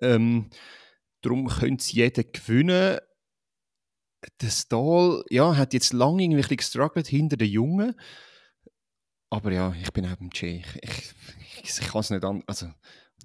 [0.00, 0.48] Ähm,
[1.20, 3.00] darum könnte es jeder gewinnen.
[4.40, 7.94] Der Stahl, ja, hat jetzt lange irgendwie ein bisschen gestruggelt hinter den Jungen.
[9.28, 10.64] Aber ja, ich bin auch beim Jay.
[10.80, 11.12] Ich, ich,
[11.62, 12.42] ich, ich kann es nicht an.
[12.46, 12.68] Also,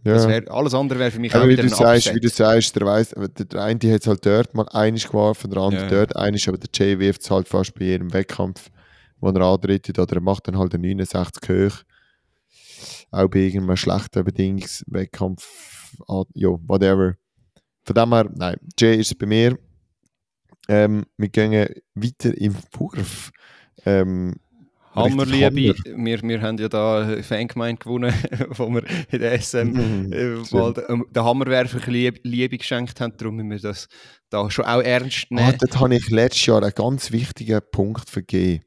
[0.05, 0.27] Ja.
[0.27, 2.15] wär, alles andere wäre für mich Aber auch wie wieder du, ein sagst, Upset.
[2.15, 5.61] wie du sagst, der, weiss, der, eine hat es halt dort mal einiges geworfen, der
[5.61, 5.89] andere Ja.
[5.89, 8.69] dort einiges, aber der Jay wirft es halt fast bei jedem Wettkampf,
[9.19, 11.83] wo er antritt, oder er macht dann halt einen 69 hoch.
[13.11, 17.15] Auch bei irgendeinem schlechten Bedingungswettkampf, ah, ja, whatever.
[17.85, 19.57] Von dem her, nein, Jay ist es bei mir.
[20.67, 23.31] Ähm, wir gehen weiter im Wurf.
[23.85, 24.35] Ähm,
[24.95, 28.13] Hammerliebe, wir, wir haben ja da eine Fangemeinde gewonnen,
[28.49, 33.13] wo wir in der SM Mhm, äh, den, den Hammerwerfer Liebe, Liebe geschenkt haben.
[33.17, 33.87] Darum müssen wir das
[34.29, 35.57] da schon auch ernst Ah, nehmen.
[35.59, 38.63] dort habe ich letztes Jahr einen ganz wichtigen Punkt vergeben.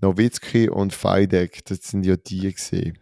[0.00, 2.98] Nowitzki und Feidek, das sind ja die gesehen.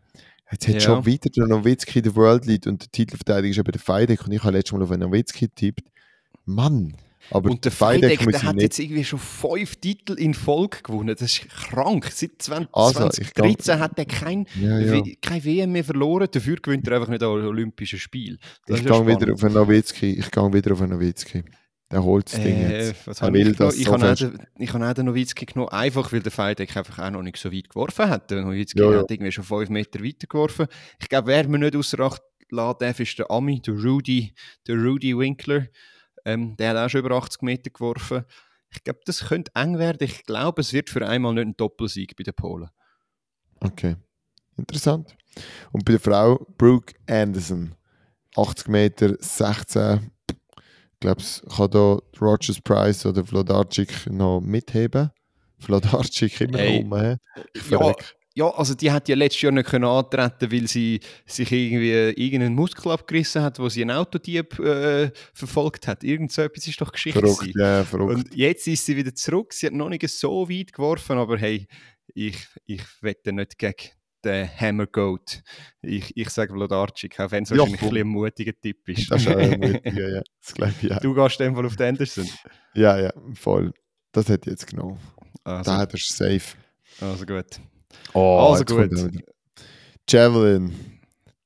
[0.53, 0.81] Jetzt hat Ja.
[0.81, 4.33] schon wieder der Nowitzki der World Lead und der Titelverteidiger ist eben der Feidek und
[4.33, 5.83] ich habe letztes Mal auf einen Nowitzki getippt.
[6.45, 6.95] Mann!
[7.31, 11.09] Aber und der muss der hat jetzt irgendwie schon fünf Titel in Folge gewonnen.
[11.19, 12.11] Das ist krank.
[12.13, 15.03] Seit 20, Also, ich 2013 hat er kein, Ja, ja.
[15.23, 16.29] Kein WM mehr verloren.
[16.31, 18.39] Dafür gewinnt er einfach nicht an Olympischen Spielen.
[18.67, 20.13] Das Ich ja gehe wieder auf einen Nowitzki.
[20.19, 21.45] Ich gehe wieder auf einen Nowitzki.
[21.91, 23.07] Der holt das Ding Äh, jetzt.
[23.07, 26.13] was ich das Ich so habe auch den- ich habe auch den Nowitzki genommen, einfach
[26.13, 28.31] weil der Feidek einfach auch noch nicht so weit geworfen hat.
[28.31, 28.99] Der Nowitzki ja.
[28.99, 30.67] hat irgendwie schon fünf Meter weiter geworfen.
[31.01, 34.35] Ich glaube, wer mir nicht außer Acht lassen darf, ist der Ami, der Rudy,
[34.67, 35.67] der Rudy Winkler.
[36.25, 38.25] Ähm, der hat auch schon über 80 Meter geworfen.
[38.71, 39.99] Ich glaube, das könnte eng werden.
[40.01, 42.69] Ich glaube, es wird für einmal nicht ein Doppelsieg bei den Polen.
[43.61, 43.97] Okay.
[44.57, 45.17] Interessant.
[45.73, 47.75] Und bei der Frau Brooke Anderson.
[48.37, 50.11] 80 Meter, 16.
[50.29, 55.11] Ich glaube, es kann da Rogers Price oder Vladarczyk noch mitheben.
[55.59, 56.79] Vladarczyk immer Hey.
[56.83, 57.19] rum.
[57.53, 58.01] Ich verreck.
[58.01, 62.55] Ja, also die hat ja letztes Jahr nicht können antreten, weil sie sich irgendwie irgendeinen
[62.55, 66.03] Muskel abgerissen hat, wo sie einen Autodieb äh, verfolgt hat.
[66.03, 67.21] Irgend so etwas ist doch Geschichte.
[67.21, 68.15] Verrückt, ja, verrückt.
[68.15, 69.53] Und jetzt ist sie wieder zurück.
[69.53, 71.67] Sie hat noch nicht so weit geworfen, aber hey,
[72.15, 73.91] ich, ich wette nicht gegen
[74.25, 75.43] den Hammer Goat.
[75.83, 79.11] Ich, ich sage Vladarczyk, auch wenn es Ja, wahrscheinlich ein, mutiger Tipp ist.
[79.11, 80.23] das ist auch ein mutiger, ja.
[80.43, 80.99] Das glaube ich auch.
[81.01, 82.29] du gehst in dem Fall auf den Anderson.
[82.75, 83.73] Ja, ja, voll.
[84.13, 84.99] Das hätte ich jetzt genommen.
[85.45, 86.57] Also, Da hat er safe.
[87.01, 87.61] also gut.
[88.13, 88.91] Oh, Also gut.
[90.09, 90.73] Javelin,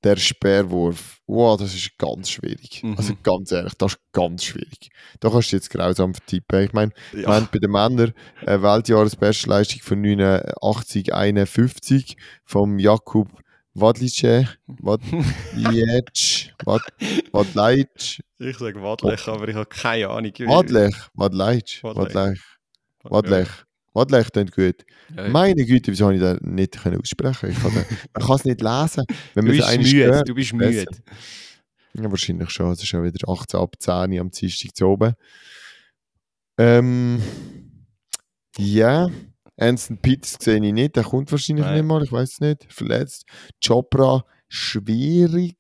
[0.04, 1.20] der Speerwurf.
[1.26, 2.82] Wow, das ist ganz schwierig.
[2.82, 2.96] Mhm.
[2.96, 4.90] Also ganz ehrlich, das ist ganz schwierig.
[5.20, 6.62] Da kannst du jetzt grausam vertippen.
[6.64, 7.28] Ich meine, wir Ja.
[7.34, 8.14] haben bei den Männern
[8.46, 13.28] eine Weltjahresbestleistung von 89, 51 vom Jakub
[13.74, 16.82] Wadlice, Wadlic, Wad,
[17.32, 20.32] Wadleitsch, Ich sage Wadlech, aber ich habe keine Ahnung.
[20.32, 22.40] Wadlech, Wadleitsch, Wadlech.
[23.04, 23.48] Wadlech,
[23.98, 24.84] Wadlech klingt gut.
[25.16, 25.28] Ja.
[25.28, 27.50] Meine Güte, wieso habe ich das nicht können aussprechen?
[27.50, 27.84] Ich kann, den-
[28.14, 29.04] man kann es nicht lesen.
[29.34, 30.84] Wenn Du bist müde, hört, du bist müde.
[31.94, 32.70] Ja, wahrscheinlich schon.
[32.72, 35.14] Es ist schon wieder 18 ab 10 Uhr am Dienstag zu oben.
[36.58, 37.20] Ähm,
[38.58, 39.08] ja,
[39.56, 40.96] Anson Pitts sehe ich nicht.
[40.96, 41.74] Der kommt wahrscheinlich Nein.
[41.76, 42.02] nicht mal.
[42.04, 42.66] Ich weiß es nicht.
[42.72, 43.24] Verletzt.
[43.64, 45.56] Chopra, schwierig.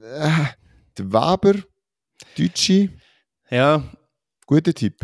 [0.00, 0.44] Äh,
[0.96, 1.54] der Weber,
[2.36, 2.90] Deutsche,
[3.50, 3.82] Ja,
[4.46, 5.00] guter Tipp.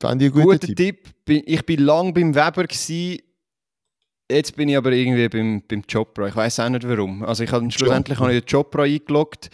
[0.00, 0.76] Fand ich einen guten guter Tipp.
[0.76, 1.08] Tipp.
[1.28, 3.22] Bin- Ich bin lang beim Weber gsi.
[4.30, 6.28] Jetzt bin ich aber irgendwie beim, beim Chopra.
[6.28, 7.22] Ich weiß auch nicht warum.
[7.24, 9.48] Also ich habe schlussendlich habe ich den Chopra eingeloggt.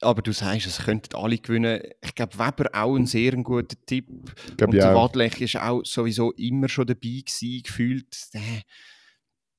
[0.00, 1.80] Aber du sagst, es könnten alle gewinnen.
[2.04, 4.08] Ich glaube, Weber auch ein sehr guter Tipp.
[4.08, 4.94] Und ich der.
[4.94, 8.16] Wadlech ist auch sowieso immer schon dabei gewesen, gefühlt.
[8.34, 8.40] Der,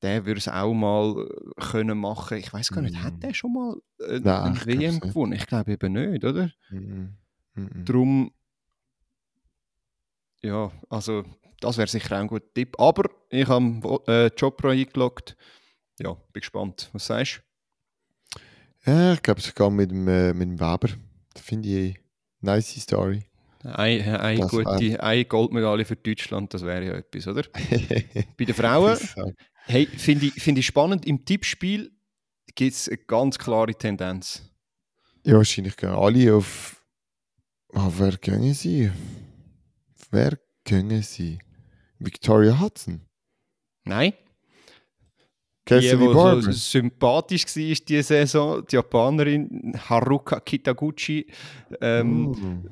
[0.02, 2.38] der würde es auch mal äh, können machen.
[2.38, 3.04] Ich weiß gar nicht, Mm.
[3.04, 3.76] hat der schon mal
[4.08, 5.34] äh, Nein, ein WM gewonnen?
[5.34, 6.52] Ich glaube eben nicht, oder?
[6.70, 7.18] Mhm.
[7.56, 7.86] Mhm.
[7.86, 8.32] Drum,
[10.42, 11.24] ja, also
[11.60, 12.80] das wäre sicher auch ein guter Tipp.
[12.80, 15.36] Aber ich habe äh, Chopra eingeloggt.
[16.00, 16.90] Ja, bin gespannt.
[16.94, 17.42] Was sagst
[18.86, 20.90] Ja, ich glaube, ich gehe mit dem, äh, mit dem Weber.
[21.34, 21.96] Das finde ich
[22.42, 23.26] eine nice Story.
[23.64, 23.78] du?
[23.78, 27.44] Eine, eine, Das gute, eine Goldmedaille für Deutschland, das wäre ja etwas, oder?
[28.38, 28.98] Bei den Frauen,
[29.66, 31.92] hey, finde ich, find ich spannend, im Tippspiel
[32.56, 34.50] gibt es eine ganz klare Tendenz.
[35.26, 36.82] ja, wahrscheinlich gehen alle auf.
[37.74, 38.92] Ah, wer gehen sie?
[40.12, 41.40] Wer gehen sie?
[42.00, 43.02] Victoria Hudson?
[43.84, 44.14] Nein?
[45.68, 46.42] Die, Cassidy die Barber?
[46.42, 51.28] so sympathisch war diese Saison, die Japanerin Haruka Kitaguchi,
[51.82, 52.66] ähm, Mm.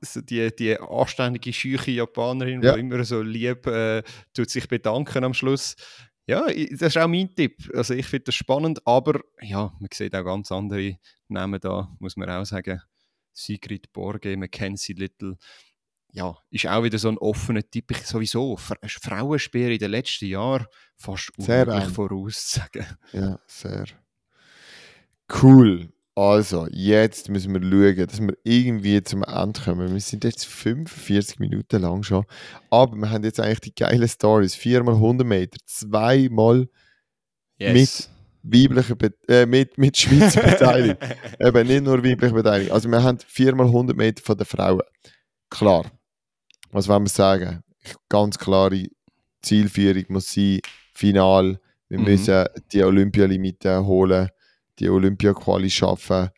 [0.00, 2.72] so die, die anständige, scheuche Japanerin, Ja.
[2.74, 5.76] die immer so lieb äh, tut sich bedanken am Schluss.
[6.26, 7.70] Ja, das ist auch mein Tipp.
[7.74, 12.16] Also ich finde das spannend, aber ja, man sieht auch ganz andere Namen da, muss
[12.16, 12.80] man auch sagen.
[13.32, 15.36] Sigrid Borge, Mackenzie Little.
[16.12, 17.90] Ja, ist auch wieder so ein offener Tipp.
[17.90, 21.94] Ich sowieso, Fra- Frauenspeer in den letzten Jahren fast Sehr unmöglich eng.
[21.94, 22.86] vorauszusagen.
[23.12, 23.84] Ja, sehr.
[25.42, 25.88] Cool.
[26.14, 29.92] Also, jetzt müssen wir schauen, dass wir irgendwie zum Ende kommen.
[29.92, 32.24] Wir sind jetzt 45 Minuten lang schon.
[32.70, 34.54] Aber wir haben jetzt eigentlich die geilen Stories.
[34.56, 36.68] Viermal 100 Meter, zweimal
[37.58, 38.08] Yes.
[38.42, 40.96] weibliche Be äh, mit, mit Schweizer Beteiligung.
[41.40, 42.72] Eben nicht nur weibliche Beteiligung.
[42.74, 44.82] Also, wir haben viermal 100 Meter von den Frauen.
[45.50, 45.84] Klar.
[46.70, 47.62] Was wollen wir sagen?
[48.08, 48.84] Ganz klare
[49.42, 50.60] Zielführung muss sein,
[50.94, 51.60] Final.
[51.88, 52.04] Wir Mhm.
[52.04, 54.28] müssen die Olympialimite holen,
[54.78, 56.28] die Olympia-Quali schaffen.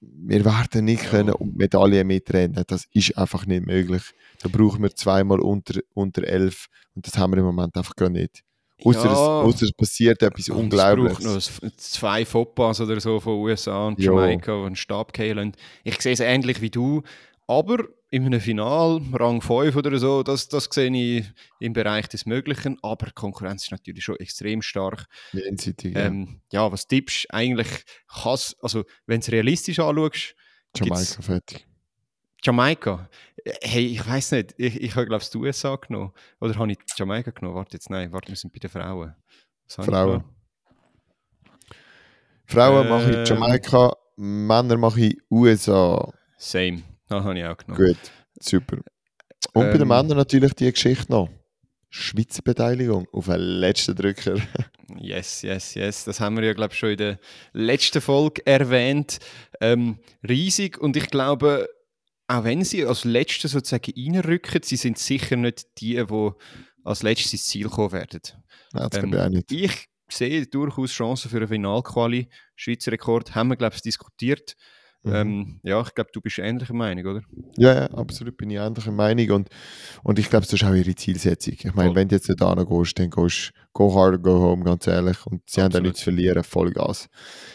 [0.00, 1.10] Wir werden nicht Ja.
[1.10, 2.64] können um Medaillen mitrennen.
[2.66, 4.02] Das ist einfach nicht möglich.
[4.42, 8.08] Da brauchen wir zweimal unter, unter elf und das haben wir im Moment einfach gar
[8.08, 8.42] nicht.
[8.82, 9.46] Außer, Ja.
[9.46, 11.18] es, es passiert etwas Und Unglaubliches.
[11.26, 13.98] Es braucht noch zwei Foppas oder so von USA und.
[14.00, 15.12] Jamaika, die einen Stab.
[15.18, 17.02] Ich sehe es ähnlich wie du,
[17.50, 21.26] aber in einem Final, Rang 5 oder so, das, das sehe ich
[21.58, 22.78] im Bereich des Möglichen.
[22.80, 25.06] Aber die Konkurrenz ist natürlich schon extrem stark.
[25.32, 26.02] Jenseitig, ja.
[26.06, 27.34] Ähm, ja, was tippst du?
[27.34, 27.66] Eigentlich
[28.06, 30.36] kann's, also wenn du es realistisch anschaust,
[30.76, 31.66] Jamaika fertig.
[32.42, 33.10] Jamaika.
[33.44, 36.12] Äh, Hey, ich weiß nicht, ich, ich habe glaube ich die USA genommen.
[36.40, 37.56] Oder habe ich Jamaika genommen?
[37.56, 39.16] Warte jetzt, nein, warte, wir sind bei den Frauen.
[39.76, 40.22] Was Frauen.
[42.46, 43.22] Frauen mache Ähm.
[43.22, 46.12] ich Jamaika, Männer mache ich USA.
[46.36, 47.86] Same, das habe ich auch genommen.
[47.86, 47.98] Gut,
[48.40, 48.76] super.
[49.52, 49.88] Und bei den Ähm.
[49.88, 51.28] Männern natürlich die Geschichte noch.
[51.88, 54.36] Schweizer Beteiligung auf den letzten Drücker.
[54.98, 56.04] Yes, yes, yes.
[56.04, 57.20] Das haben wir ja, glaube ich, schon in der
[57.52, 59.20] letzten Folge erwähnt.
[59.60, 61.68] Ähm, riesig und ich glaube,
[62.26, 66.30] auch wenn sie als Letzte sozusagen reinrücken, sie sind sicher nicht die, die
[66.82, 68.20] als Letztes ins Ziel kommen werden.
[68.72, 69.52] Nein, das Ähm, ich auch nicht.
[69.52, 72.28] Ich sehe durchaus Chancen für eine Finalquali.
[72.56, 74.56] Schweizer Rekord haben wir, glaube ich, diskutiert.
[75.02, 75.14] Mhm.
[75.14, 77.22] Ähm, ja, ich glaube, du bist ähnlicher Meinung, oder?
[77.56, 79.30] Ja, ja, absolut bin ich ähnlicher Meinung.
[79.30, 79.48] Und,
[80.02, 81.54] und ich glaube, das ist auch ihre Zielsetzung.
[81.54, 85.24] Ich meine, wenn du jetzt nicht gehst, dann gehst go hard, go home, ganz ehrlich.
[85.26, 85.84] Und sie haben da Absolut.
[85.86, 87.08] nichts zu verlieren, Vollgas.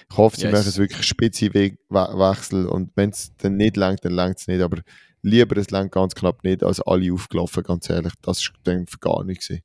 [0.09, 0.53] Ich hoffe, sie Yes.
[0.53, 4.61] machen es wirklich Spitze-Wechsel und wenn es dann nicht langt, dann langt es nicht.
[4.61, 4.79] Aber
[5.21, 8.13] lieber es langt ganz knapp nicht, als alle aufgelaufen, ganz ehrlich.
[8.21, 9.47] Das war dann gar nichts.
[9.49, 9.63] gewesen.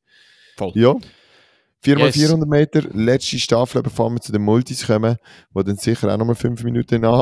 [0.56, 0.72] Voll.
[0.74, 0.94] Ja.
[1.84, 2.46] 4x400 Yes.
[2.46, 5.16] Meter, letzte Staffel, bevor wir zu den Multis kommen,
[5.52, 7.20] wo dann sicher auch nochmal 5 Minuten an,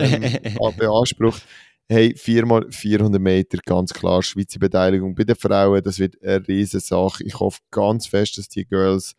[0.00, 1.42] äh, an- beansprucht.
[1.88, 7.24] Hey, 4x400 Meter, ganz klar, Schweizer Beteiligung bei den Frauen, das wird eine riesige Sache.
[7.24, 9.14] Ich hoffe ganz fest, dass die Girls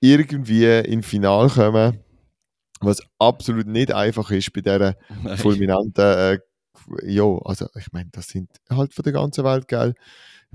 [0.00, 1.98] irgendwie ins Finale kommen,
[2.80, 4.94] was absolut nicht einfach ist bei dieser
[5.36, 6.38] fulminanten, äh,
[7.04, 9.94] ja, also ich meine, das sind halt von der ganzen Welt, gell?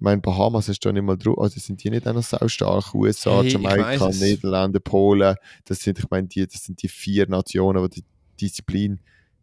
[0.01, 2.47] Ich meine, Bahamas ist da nicht mal drauf, also sind die nicht auch noch sau
[2.47, 2.95] stark?
[2.95, 4.09] USA, Hey, Jamaika.
[4.09, 5.35] Niederlande, Polen,
[5.65, 8.07] das sind, ich meine, die, das sind die vier Nationen, die die
[8.47, 8.99] Disziplin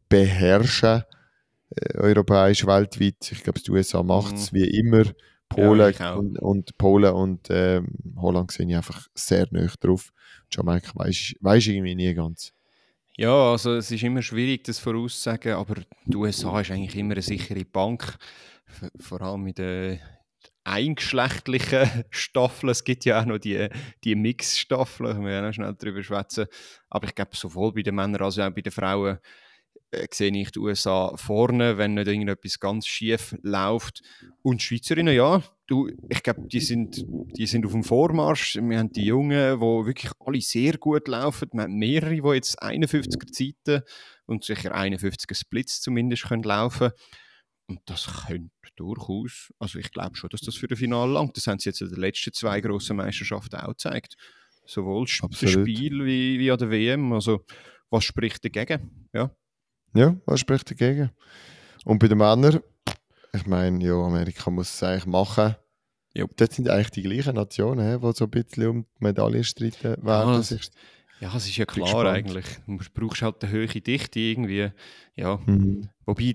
[0.09, 1.05] beherrschen,
[1.71, 3.31] äh, europäisch, weltweit.
[3.31, 5.05] Ich glaube, die USA macht es wie immer.
[5.49, 6.17] Polen auch.
[6.17, 10.11] und, und Polen und ähm, Holland sehe ich einfach sehr nah drauf.
[10.51, 12.53] Jamaika weiß ich irgendwie nie ganz.
[13.17, 17.23] Ja, also es ist immer schwierig, das vorauszusagen, aber die USA ist eigentlich immer eine
[17.23, 18.19] sichere Bank.
[18.99, 20.01] Vor allem mit den
[20.69, 22.71] eingeschlechtlichen Staffeln.
[22.71, 23.69] Es gibt ja auch noch die,
[24.05, 26.47] die Mix-Staffeln, können wir ja noch schnell drüber schwätzen.
[26.91, 29.19] Aber ich glaube, sowohl bei den Männern als auch bei den Frauen
[29.91, 34.03] äh, sehe ich die USA vorne, wenn nicht irgendetwas ganz schief läuft.
[34.43, 37.05] Und die Schweizerinnen, ja, du, ich glaube, die sind,
[37.37, 38.57] die sind auf dem Vormarsch.
[38.57, 41.49] Wir haben die Jungen, die wirklich alle sehr gut laufen.
[41.53, 43.83] Wir haben mehrere, die jetzt 51er Zeiten
[44.27, 46.91] und sicher 51er Splits zumindest können laufen
[47.69, 51.37] Und das könnte durchaus, also ich glaube schon, dass das für das Finale langt.
[51.37, 54.15] Das haben sie jetzt in den letzten zwei grossen Meisterschaften auch gezeigt.
[54.65, 55.67] Sowohl das Absolut.
[55.69, 57.13] Spiel wie, wie an der WM.
[57.13, 57.45] Also,
[57.91, 59.09] was spricht dagegen?
[59.13, 59.31] Ja.
[59.95, 61.11] Ja, was spricht dagegen?
[61.85, 62.61] Und bei den Männern,
[63.35, 65.55] ich meine, ja, Amerika muss es eigentlich machen.
[66.15, 66.27] Ja.
[66.37, 70.35] Dort sind eigentlich die gleichen Nationen, die so ein bisschen um die Medaille streiten werden.
[70.35, 70.71] das- sich.
[71.21, 72.47] Ja, es ist ja klar eigentlich.
[72.67, 74.71] Du brauchst halt eine hohe Dichte irgendwie.
[75.17, 75.37] Ja.
[75.47, 75.89] Mhm.
[76.07, 76.35] Wobei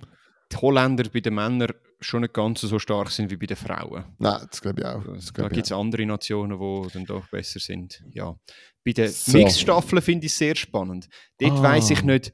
[0.53, 4.05] die Holländer bei den Männern schon nicht ganz so stark sind wie bei den Frauen.
[4.17, 5.03] Nein, das glaube ich auch.
[5.03, 8.03] Das Da gibt es andere Nationen, die dann doch besser sind.
[8.11, 8.35] Ja.
[8.85, 9.37] Bei den So.
[9.37, 11.07] Mixstaffeln finde ich es sehr spannend.
[11.39, 11.63] Dort Ah.
[11.63, 12.33] weiss ich nicht,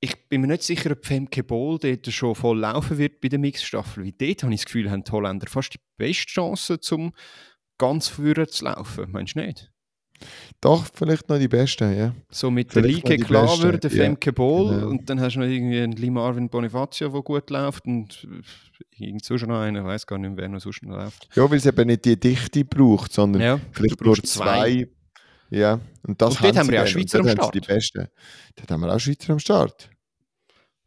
[0.00, 3.42] ich bin mir nicht sicher, ob Femke Bol dort schon voll laufen wird bei den
[3.42, 4.06] Mixstaffeln.
[4.06, 7.12] Weil dort habe ich das Gefühl, haben die Holländer fast die beste Chance, um
[7.78, 9.10] ganz vorne zu laufen.
[9.12, 9.69] Meinst du nicht?
[10.60, 12.14] Doch, vielleicht noch die besten, ja.
[12.30, 14.88] So mit der Vielleicht Lieke Klaver, der ja, Femke Bohl genau.
[14.88, 18.26] und dann hast du noch irgendwie einen Lee Marvin Bonifacio, der gut läuft und
[18.98, 21.28] irgend sonst noch einen, ich weiß gar nicht wer noch sonst noch läuft.
[21.34, 24.88] Ja, weil es eben nicht die Dichte braucht, sondern Ja, vielleicht nur brauchst zwei.
[25.50, 27.58] Ja, und das Und dort haben sie wir ja auch Schweizer am haben sie Die
[27.58, 27.66] Start.
[27.66, 28.08] besten.
[28.56, 29.90] Dort haben wir auch Schweizer am Start.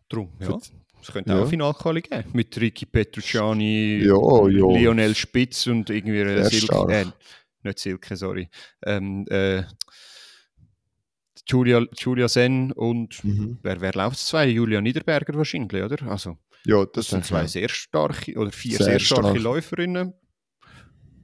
[0.09, 0.57] Drum, ja.
[1.01, 1.41] Es könnte Ja.
[1.43, 2.23] auch Finalquali geben.
[2.31, 4.79] Mit Ricky Petrucciani, Ja, ja.
[4.79, 7.13] Lionel Spitz und irgendwie Silke.
[7.63, 8.49] Nicht Silke, sorry.
[8.85, 9.63] Ähm, äh,
[11.47, 13.59] Julia, Julia Sen und Mhm.
[13.63, 14.47] wer, wer läuft es zwei?
[14.47, 16.01] Julia Niederberger wahrscheinlich, oder?
[16.09, 19.43] Also, Ja, das sind zwei sehr starke oder vier Sehr sehr, starke stark.
[19.43, 20.13] Läuferinnen.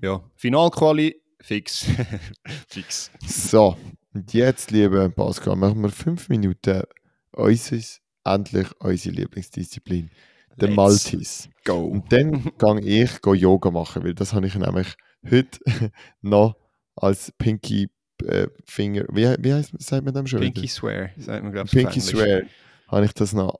[0.01, 1.85] Ja, Finalquali, fix.
[2.67, 3.11] fix.
[3.25, 3.77] So,
[4.13, 6.83] und jetzt, lieber Pascal, machen wir fünf Minuten
[7.31, 10.09] unseres, endlich unsere Lieblingsdisziplin,
[10.57, 11.49] der Maltese.
[11.63, 11.85] Go.
[11.85, 14.95] Und dann gehe ich go Yoga machen, weil das habe ich nämlich
[15.29, 15.59] heute
[16.21, 16.55] noch
[16.95, 17.89] als Pinky
[18.25, 20.41] äh, Finger, wie, wie heißt, sagt man dem schon?
[20.41, 21.71] Pinky Swear, sagt man, glaube ich.
[21.71, 22.41] Pinky Swear,
[22.87, 23.59] habe ich das noch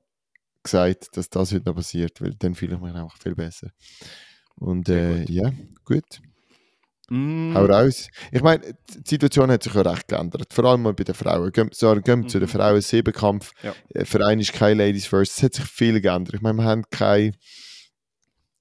[0.62, 3.70] gesagt, dass das heute noch passiert, weil dann fühle ich mich einfach viel besser.
[4.56, 5.30] Und äh, gut.
[5.30, 5.52] ja,
[5.86, 6.20] gut.
[7.08, 8.08] Mm, Hau raus.
[8.30, 8.60] Ich meine,
[8.94, 10.52] die Situation hat sich ja recht geändert.
[10.52, 11.50] Vor allem bei den Frauen.
[11.50, 12.52] Gehen, so, gehen wir zu den Mhm.
[12.52, 12.80] Frauen.
[12.80, 13.52] Siebenkampf.
[13.62, 13.74] Ja.
[13.94, 15.38] Äh, Verein ist kein Ladies First.
[15.38, 16.34] Es hat sich viel geändert.
[16.36, 17.34] Ich meine, wir haben kein,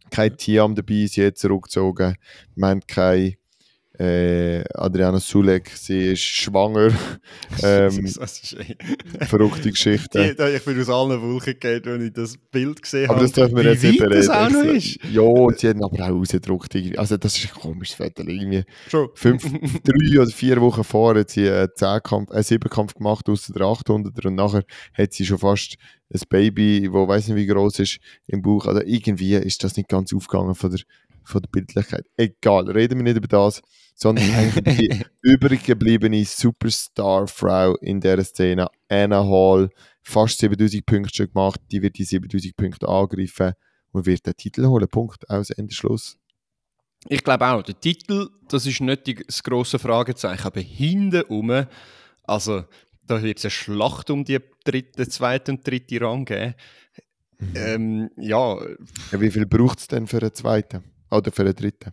[0.10, 2.16] kein Tiam dabei, sie hat zurückgezogen.
[2.56, 3.36] Wir haben kein
[4.00, 6.88] äh, Adriana Sulek, sie ist schwanger.
[7.64, 8.56] ähm, das ist
[9.28, 10.36] verrückte Geschichte.
[10.36, 13.26] Die, ich bin aus allen Wolken gegangen, wenn ich das Bild gesehen Aber habe.
[13.26, 14.56] das dürfen wir jetzt nicht weit das bereden.
[14.56, 15.00] auch ist.
[15.12, 16.76] Ja, sie haben aber auch rausgedruckt.
[16.98, 18.24] Also das ist ein komisches Foto.
[18.24, 19.10] Irgendwie Schon.
[19.16, 19.44] fünf,
[19.84, 24.28] drei oder vier Wochen vorher hat sie einen, Zehnkampf, einen Siebenkampf gemacht außer der 800er
[24.28, 25.76] und nachher hat sie schon fast
[26.14, 28.66] ein Baby, wo weiß nicht wie groß ist, im Bauch.
[28.66, 30.80] Also irgendwie ist das nicht ganz aufgegangen von der,
[31.24, 32.06] von der Bildlichkeit.
[32.18, 33.62] Egal, reden wir nicht über das,
[33.96, 39.70] sondern eigentlich die übrig gebliebene Superstar-Frau in dieser Szene, Anna Hall,
[40.04, 43.54] fast 7000 Punkte schon gemacht, die wird die 7000 Punkte angreifen
[43.92, 44.88] und wird den Titel holen.
[44.88, 46.18] Punkt, aus, Ende, Schluss.
[47.08, 51.66] Ich glaube auch, der Titel, das ist nicht die- das grosse Fragezeichen, aber hinten rum,
[52.24, 52.64] also
[53.04, 56.54] da wird es eine Schlacht um die dritte, zweite und dritte Rang geben.
[57.56, 58.58] Ähm, ja,
[59.12, 60.84] Ja, wie viel braucht es denn für einen zweiten?
[61.12, 61.92] Oder für einen dritten?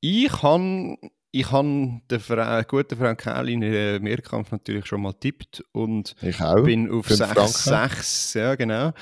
[0.00, 0.96] ich habe
[1.30, 6.14] ich han der Frau, guten Frau Kählin in den Mehrkampf natürlich schon mal tippt und
[6.22, 6.62] Ich auch.
[6.62, 8.92] bin auf Fünf 6-6, ja genau,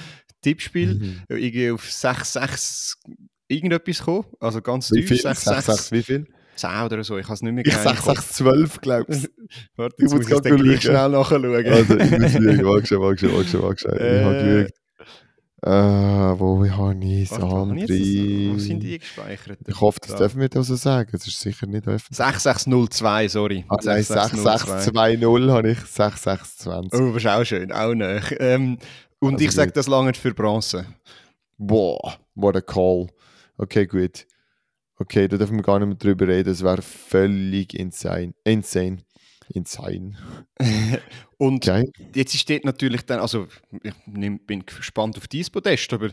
[0.41, 1.23] Tippspiel, Mhm.
[1.29, 2.95] irgendwie auf 6-6
[3.49, 5.19] irgendetwas gekommen, also ganz Wie tief, viel?
[5.27, 6.27] 6-6, 6, wie viel?
[6.57, 8.17] 10 oder so, ich habe es nicht mehr Ich genau sag im Kopf.
[8.21, 9.29] 6, 12, glaubst du?
[9.77, 11.45] Warte, Ich muss ich dann gleich schnell nachschauen.
[11.67, 12.65] Also, ich muss lügen.
[12.67, 13.33] Wag schon, wag schon,
[13.63, 13.93] wag schon.
[13.95, 14.73] Ich habe Äh, geschaut.
[15.65, 19.59] Äh, wo ich Warte, habe ich jetzt das- Wo sind die gespeichert?
[19.67, 20.17] Ich hoffe, das Da.
[20.19, 21.09] dürfen wir da so sagen.
[21.13, 22.17] Das ist sicher nicht öffentlich.
[22.17, 23.65] 6602, sorry.
[23.69, 25.79] Ah, nein, 6620 habe ich.
[25.79, 27.01] 6620.
[27.01, 28.35] Oh, das ist auch schön, auch nicht.
[28.41, 28.79] Ähm,
[29.21, 30.85] und Also ich sage das lange für Bronze.
[31.59, 33.07] Boah, what a call.
[33.57, 34.27] Okay, gut.
[34.99, 36.49] Okay, da dürfen wir gar nicht mehr drüber reden.
[36.49, 38.35] Das wäre völlig insane.
[38.43, 38.99] Insane.
[39.55, 40.17] Insane.
[41.39, 41.91] Und Geil.
[42.15, 43.47] jetzt steht natürlich dann, also
[43.83, 43.95] ich
[44.47, 46.11] bin gespannt auf dieses Podest, aber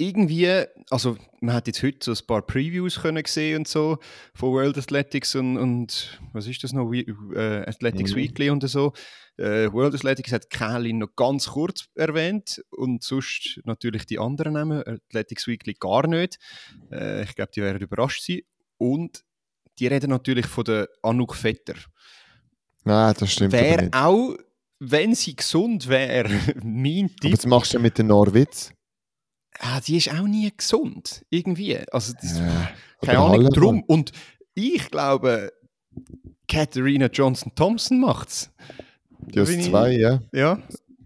[0.00, 3.98] irgendwie, also man hat jetzt heute so ein paar Previews können sehen und so
[4.34, 7.00] von World Athletics und, und was ist das noch, We,
[7.34, 8.16] äh, Athletics Mhm.
[8.16, 8.94] Weekly und so.
[9.36, 14.82] Äh, World Athletics hat Kalin noch ganz kurz erwähnt und sonst natürlich die anderen Namen,
[14.86, 16.38] Athletics Weekly gar nicht.
[16.90, 18.40] Äh, ich glaube, die werden überrascht sein.
[18.78, 19.22] Und
[19.80, 21.74] die reden natürlich von der Anouk Vetter.
[22.84, 24.36] Nein, das stimmt Wäre auch,
[24.78, 26.28] wenn sie gesund wäre,
[26.62, 27.32] mein Aber Tipp.
[27.32, 28.72] was machst du mit den Norwitz?
[29.58, 31.24] Ah, die ist auch nie gesund.
[31.28, 31.76] Irgendwie.
[31.92, 32.70] Also, das, Ja,
[33.04, 33.82] keine Ahnung, Halle drum.
[33.82, 34.12] Und
[34.54, 35.52] ich glaube,
[36.48, 38.50] Katharina Johnson-Thompson macht's.
[39.18, 40.20] Die aus Bin ich- zwei, ja.
[40.32, 40.58] Ja.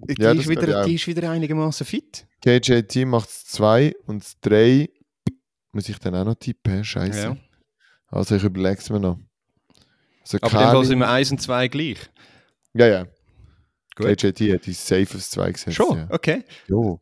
[0.08, 2.26] Die, Ja, ist, wieder, die ist wieder einigermaßen fit.
[2.42, 4.88] KJT macht es zwei und das drei
[5.72, 6.84] muss ich dann auch noch tippen.
[6.84, 7.20] Scheiße.
[7.22, 7.36] Ja.
[8.14, 9.18] Also ich überlege es mir noch.
[10.22, 11.98] Also Aber dann Kali- sind wir 1 und 2 gleich.
[12.72, 13.06] Ja, ja.
[13.96, 14.06] Gut.
[14.18, 15.76] KJT hat die safe aufs zwei gesetzt.
[15.76, 16.44] Schon, Ja, okay.
[16.68, 17.00] jo.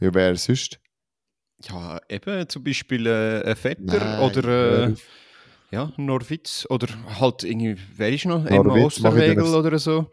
[0.00, 0.78] ja wer sonst?
[1.62, 4.94] Ja, eben zum Beispiel äh, ein Vetter Nein, oder äh,
[5.70, 6.88] ja, Norwitz oder
[7.20, 8.44] halt irgendwie, wer ist noch?
[8.44, 10.10] Emma Osterwegel oder so.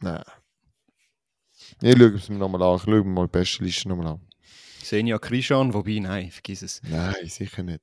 [0.00, 0.22] Nein.
[1.80, 2.76] Ich schaue es mir nochmal an.
[2.76, 4.20] Ich schaue mir mal die beste Liste nochmal an.
[4.82, 6.82] Senja Krishan, wobei, nein, vergiss es.
[6.88, 7.80] Nein, sicher nicht.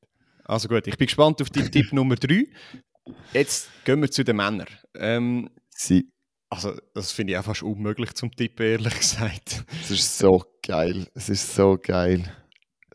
[0.50, 2.48] Also gut, ich bin gespannt auf die Tipp Nummer 3.
[3.34, 4.66] Jetzt gehen wir zu den Männern.
[4.96, 6.12] Ähm, Sie,
[6.50, 9.64] also, das finde ich auch fast unmöglich zum Tippen, ehrlich gesagt.
[9.84, 11.06] es ist so geil.
[11.14, 12.24] Es ist so geil.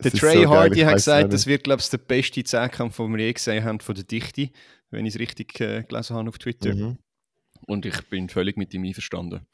[0.03, 3.25] Der Trey so Hardy hat gesagt, das wird, glaube ich, der beste Zehnkampf, den wir
[3.25, 4.49] je gesehen haben von der Dichte,
[4.89, 6.75] wenn ich es richtig äh, gelesen habe auf Twitter.
[6.75, 6.97] Mhm.
[7.67, 9.47] Und ich bin völlig mit ihm einverstanden.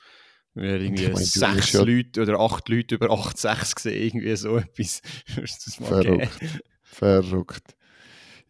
[0.56, 4.58] Wir haben irgendwie Ich sechs ja- Leute oder acht Leute über 8,6 gesehen, irgendwie so
[4.58, 5.04] etwas.
[5.78, 6.40] Verrückt.
[6.82, 7.76] Verrückt.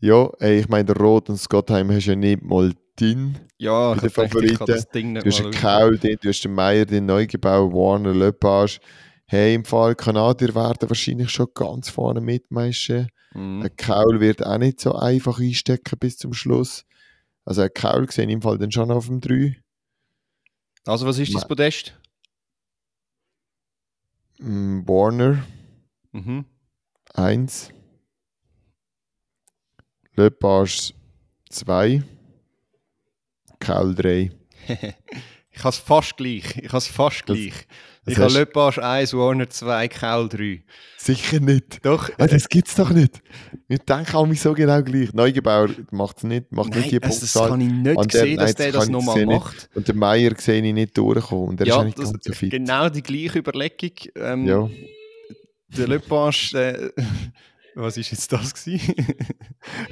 [0.02, 3.38] Ja, ey, ich meine, der Roth und Scottheim hast du ja nicht mal drin.
[3.60, 4.66] Ja, ich den Favoriten.
[4.66, 8.80] das Ding nicht Du hast Kaul drin, du hast den Meier, den Neugebau, Warner, Lepage.
[9.28, 13.10] Hey, im Fall Kanadier werden wahrscheinlich schon ganz vorne mitmeischen.
[13.36, 13.62] Mhm.
[13.62, 16.84] Ein Kaul wird auch nicht so einfach einstecken bis zum Schluss.
[17.46, 19.62] Also ein Kaul sehe ich im Fall dann schon auf dem 3.
[20.86, 21.96] Also, was ist das Podest?
[24.40, 25.44] Mm, Warner
[26.12, 26.46] Mhm.
[30.16, 30.18] 1.
[30.18, 30.94] Lepage
[31.50, 32.04] 2.
[33.60, 34.32] Kaul 3.
[35.54, 36.58] Ich habe es fast gleich.
[36.58, 37.54] Ich habe es fast Das- gleich.
[38.06, 40.64] das ich habe Lepage 1, Warner 2, Kaul 3.
[40.98, 41.86] Sicher nicht.
[41.86, 43.22] Doch, Ah, das gibt's doch nicht.
[43.68, 45.14] Wir denken auch mich so genau gleich.
[45.14, 48.22] Neugebauer macht es nicht, macht nein, nicht die also das kann ich nicht An der-
[48.22, 49.40] sehen, dass nein, der das ich nochmal sehen nicht.
[49.40, 49.70] macht.
[49.76, 51.50] Und den Meier sehe ich nicht durchkommen.
[51.50, 52.50] Und der ist Ja, nicht das, ganz so fit.
[52.52, 53.92] genau die gleiche Überlegung.
[54.16, 54.70] Ähm, Ja.
[55.78, 56.92] Der Lepage, äh,
[57.76, 58.96] was ist jetzt das gewesen?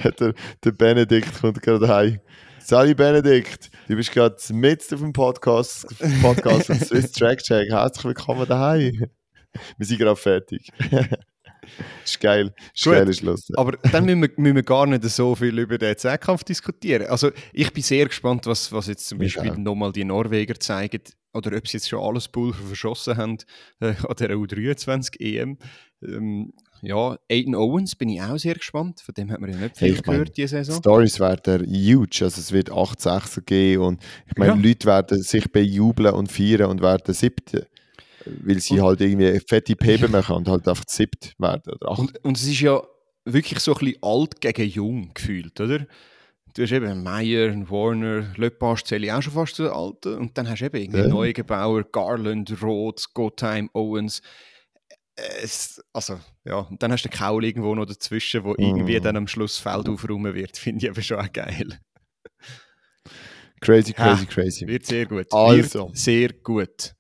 [0.20, 2.20] der, der Benedikt kommt gerade heim.
[2.60, 5.88] Sali Benedikt, du bist gerade mitten auf dem Podcast,
[6.22, 7.72] Podcast von Swiss Track Check.
[7.72, 9.08] Herzlich willkommen daheim.
[9.78, 10.70] Wir sind gerade fertig.
[12.06, 12.54] ist geil.
[12.76, 13.16] Ist Gut.
[13.16, 13.48] Schluss.
[13.56, 17.08] Aber dann müssen wir, müssen wir gar nicht so viel über den Zehnkampf diskutieren.
[17.08, 19.58] Also ich bin sehr gespannt, was, was jetzt zum Beispiel auch.
[19.58, 21.02] nochmal die Norweger zeigen
[21.34, 23.38] oder ob sie jetzt schon alles Pulver verschossen haben
[23.80, 25.58] äh, an der U23 EM.
[26.04, 29.02] Ähm, ja, Aiden Owens bin ich auch sehr gespannt.
[29.02, 30.78] Von dem hat man ja nicht viel Hey, gehört diese Saison.
[30.80, 32.20] Stories werden huge.
[32.24, 34.58] Also es wird 8 6 geben und ich meine, Ja.
[34.68, 37.68] Leute werden sich bejubeln und feiern und werden siebte.
[38.26, 41.74] Weil sie Und- halt irgendwie fette Pebe machen und halt einfach siebt werden.
[41.86, 42.82] Und, und es ist ja
[43.26, 45.86] wirklich so ein bisschen alt gegen jung gefühlt, oder?
[46.56, 50.16] Du hast eben Meyer, Warner, Lepage zähle ich auch schon fast zu den Alten.
[50.16, 51.08] Und dann hast du eben irgendwie Ja.
[51.08, 54.22] Neugebauer, Garland, Roth, Gottheim, Owens.
[55.42, 56.58] Es, also, ja.
[56.60, 59.04] Und dann hast du den Kaul irgendwo noch dazwischen, wo irgendwie Mm.
[59.04, 60.58] dann am Schluss Feld aufräumen wird.
[60.58, 61.80] Finde ich aber schon auch geil.
[63.62, 64.14] Crazy, Ha.
[64.16, 64.68] crazy, crazy.
[64.68, 65.28] Wird sehr gut.
[65.34, 65.88] Also.
[65.88, 66.96] Wird sehr gut.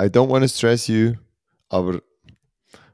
[0.00, 1.14] I don't want to stress you,
[1.68, 2.00] aber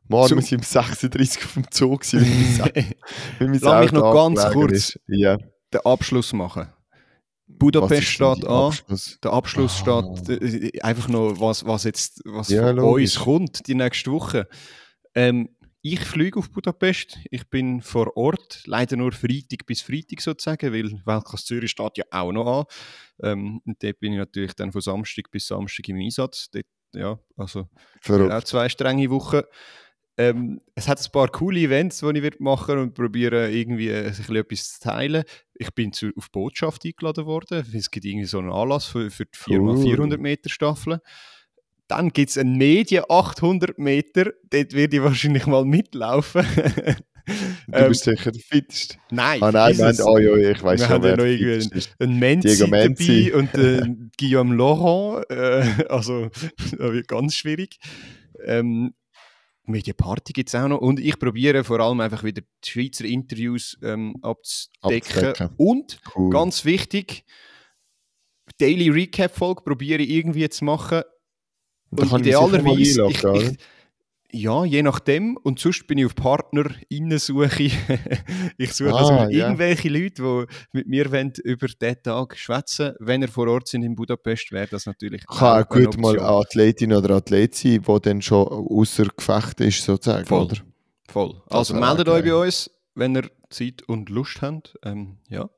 [0.09, 4.99] morgen wir sind um 36 auf dem Zug Lass mich noch ganz kurz.
[5.09, 5.37] Ja.
[5.73, 6.69] Den Abschluss machen.
[7.47, 8.67] Budapest steht an.
[8.69, 9.19] Abschluss?
[9.23, 10.15] Der Abschluss Ah.
[10.17, 10.43] steht
[10.75, 13.17] äh, einfach noch, was, was jetzt was Ja, von logisch.
[13.17, 14.49] uns kommt die nächste Woche.
[15.15, 15.51] Ähm,
[15.83, 17.19] ich fliege auf Budapest.
[17.31, 22.05] Ich bin vor Ort, leider nur Freitag bis Freitag sozusagen, weil Weltklasse Zürich steht ja
[22.11, 22.65] auch noch an.
[23.23, 26.49] Ähm, und dort bin ich natürlich dann von Samstag bis Samstag im Einsatz.
[26.51, 26.65] Dort,
[26.95, 27.69] ja, also
[28.09, 29.43] auch zwei strenge Wochen.
[30.17, 34.15] Ähm, es hat ein paar coole Events, die ich machen und probiere irgendwie äh, ein
[34.15, 35.25] bisschen etwas zu teilen.
[35.55, 37.67] Ich bin zu, auf Botschaft eingeladen worden.
[37.75, 41.01] Es gibt irgendwie so einen Anlass für, für die 4x400 Meter Staffel.
[41.89, 44.33] Dann gibt es ein Medien 800 Meter.
[44.51, 46.47] Dort werde ich wahrscheinlich mal mitlaufen.
[47.67, 48.97] Du Ähm, bist sicher der Fitteste.
[49.11, 51.61] Nein, Ah nein, wir haben, oh, ja, ich weiß Wir schon, haben ja noch irgendwie
[51.63, 52.01] Fitteste ist.
[52.01, 53.83] ein Menzi dabei und äh,
[54.19, 55.25] Guillaume Laurent.
[55.31, 57.79] Äh, also, das wird ganz schwierig.
[58.45, 58.93] Ähm,
[59.67, 60.79] Medienparty gibt es auch noch.
[60.79, 65.25] Und ich probiere vor allem einfach wieder die Schweizer Interviews ähm, abzudecken.
[65.25, 65.51] Abzudecken.
[65.57, 66.31] Und, Cool.
[66.31, 67.25] ganz wichtig,
[68.59, 71.03] Daily Recap-Folge probiere ich irgendwie zu machen.
[71.91, 73.59] Und idealerweise, ich, ich,
[74.35, 75.37] ja, je nachdem.
[75.37, 77.71] Und sonst bin ich auf Partner Innensuche.
[78.59, 83.23] ich suche Ah, also irgendwelche Leute, die mit mir wollen, über diesen Tag schwätzen Wenn
[83.23, 86.93] ihr vor Ort sind in Budapest, wäre das natürlich Kann auch gut mal eine Athletin
[86.93, 90.27] oder Athlet sein, die dann schon außer Gefecht ist, sozusagen.
[90.27, 90.45] Voll.
[90.45, 90.57] Oder?
[91.09, 91.43] Voll.
[91.49, 94.75] Also meldet euch bei uns, wenn ihr Zeit und Lust habt.
[94.85, 95.49] Ähm, ja,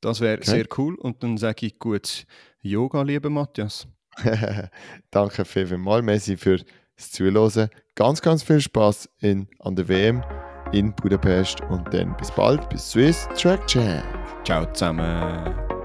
[0.00, 0.50] das wäre Okay.
[0.50, 0.94] sehr cool.
[0.94, 2.26] Und dann sage ich gut
[2.62, 3.88] Yoga, lieber Matthias.
[5.10, 6.58] Danke vielmals, Messi, für
[6.98, 7.70] das Zuhören.
[7.94, 10.22] Ganz, ganz viel Spaß in, an der WM
[10.72, 14.04] in Budapest und dann bis bald, bis Swiss Track Check.
[14.44, 15.77] Ciao zusammen.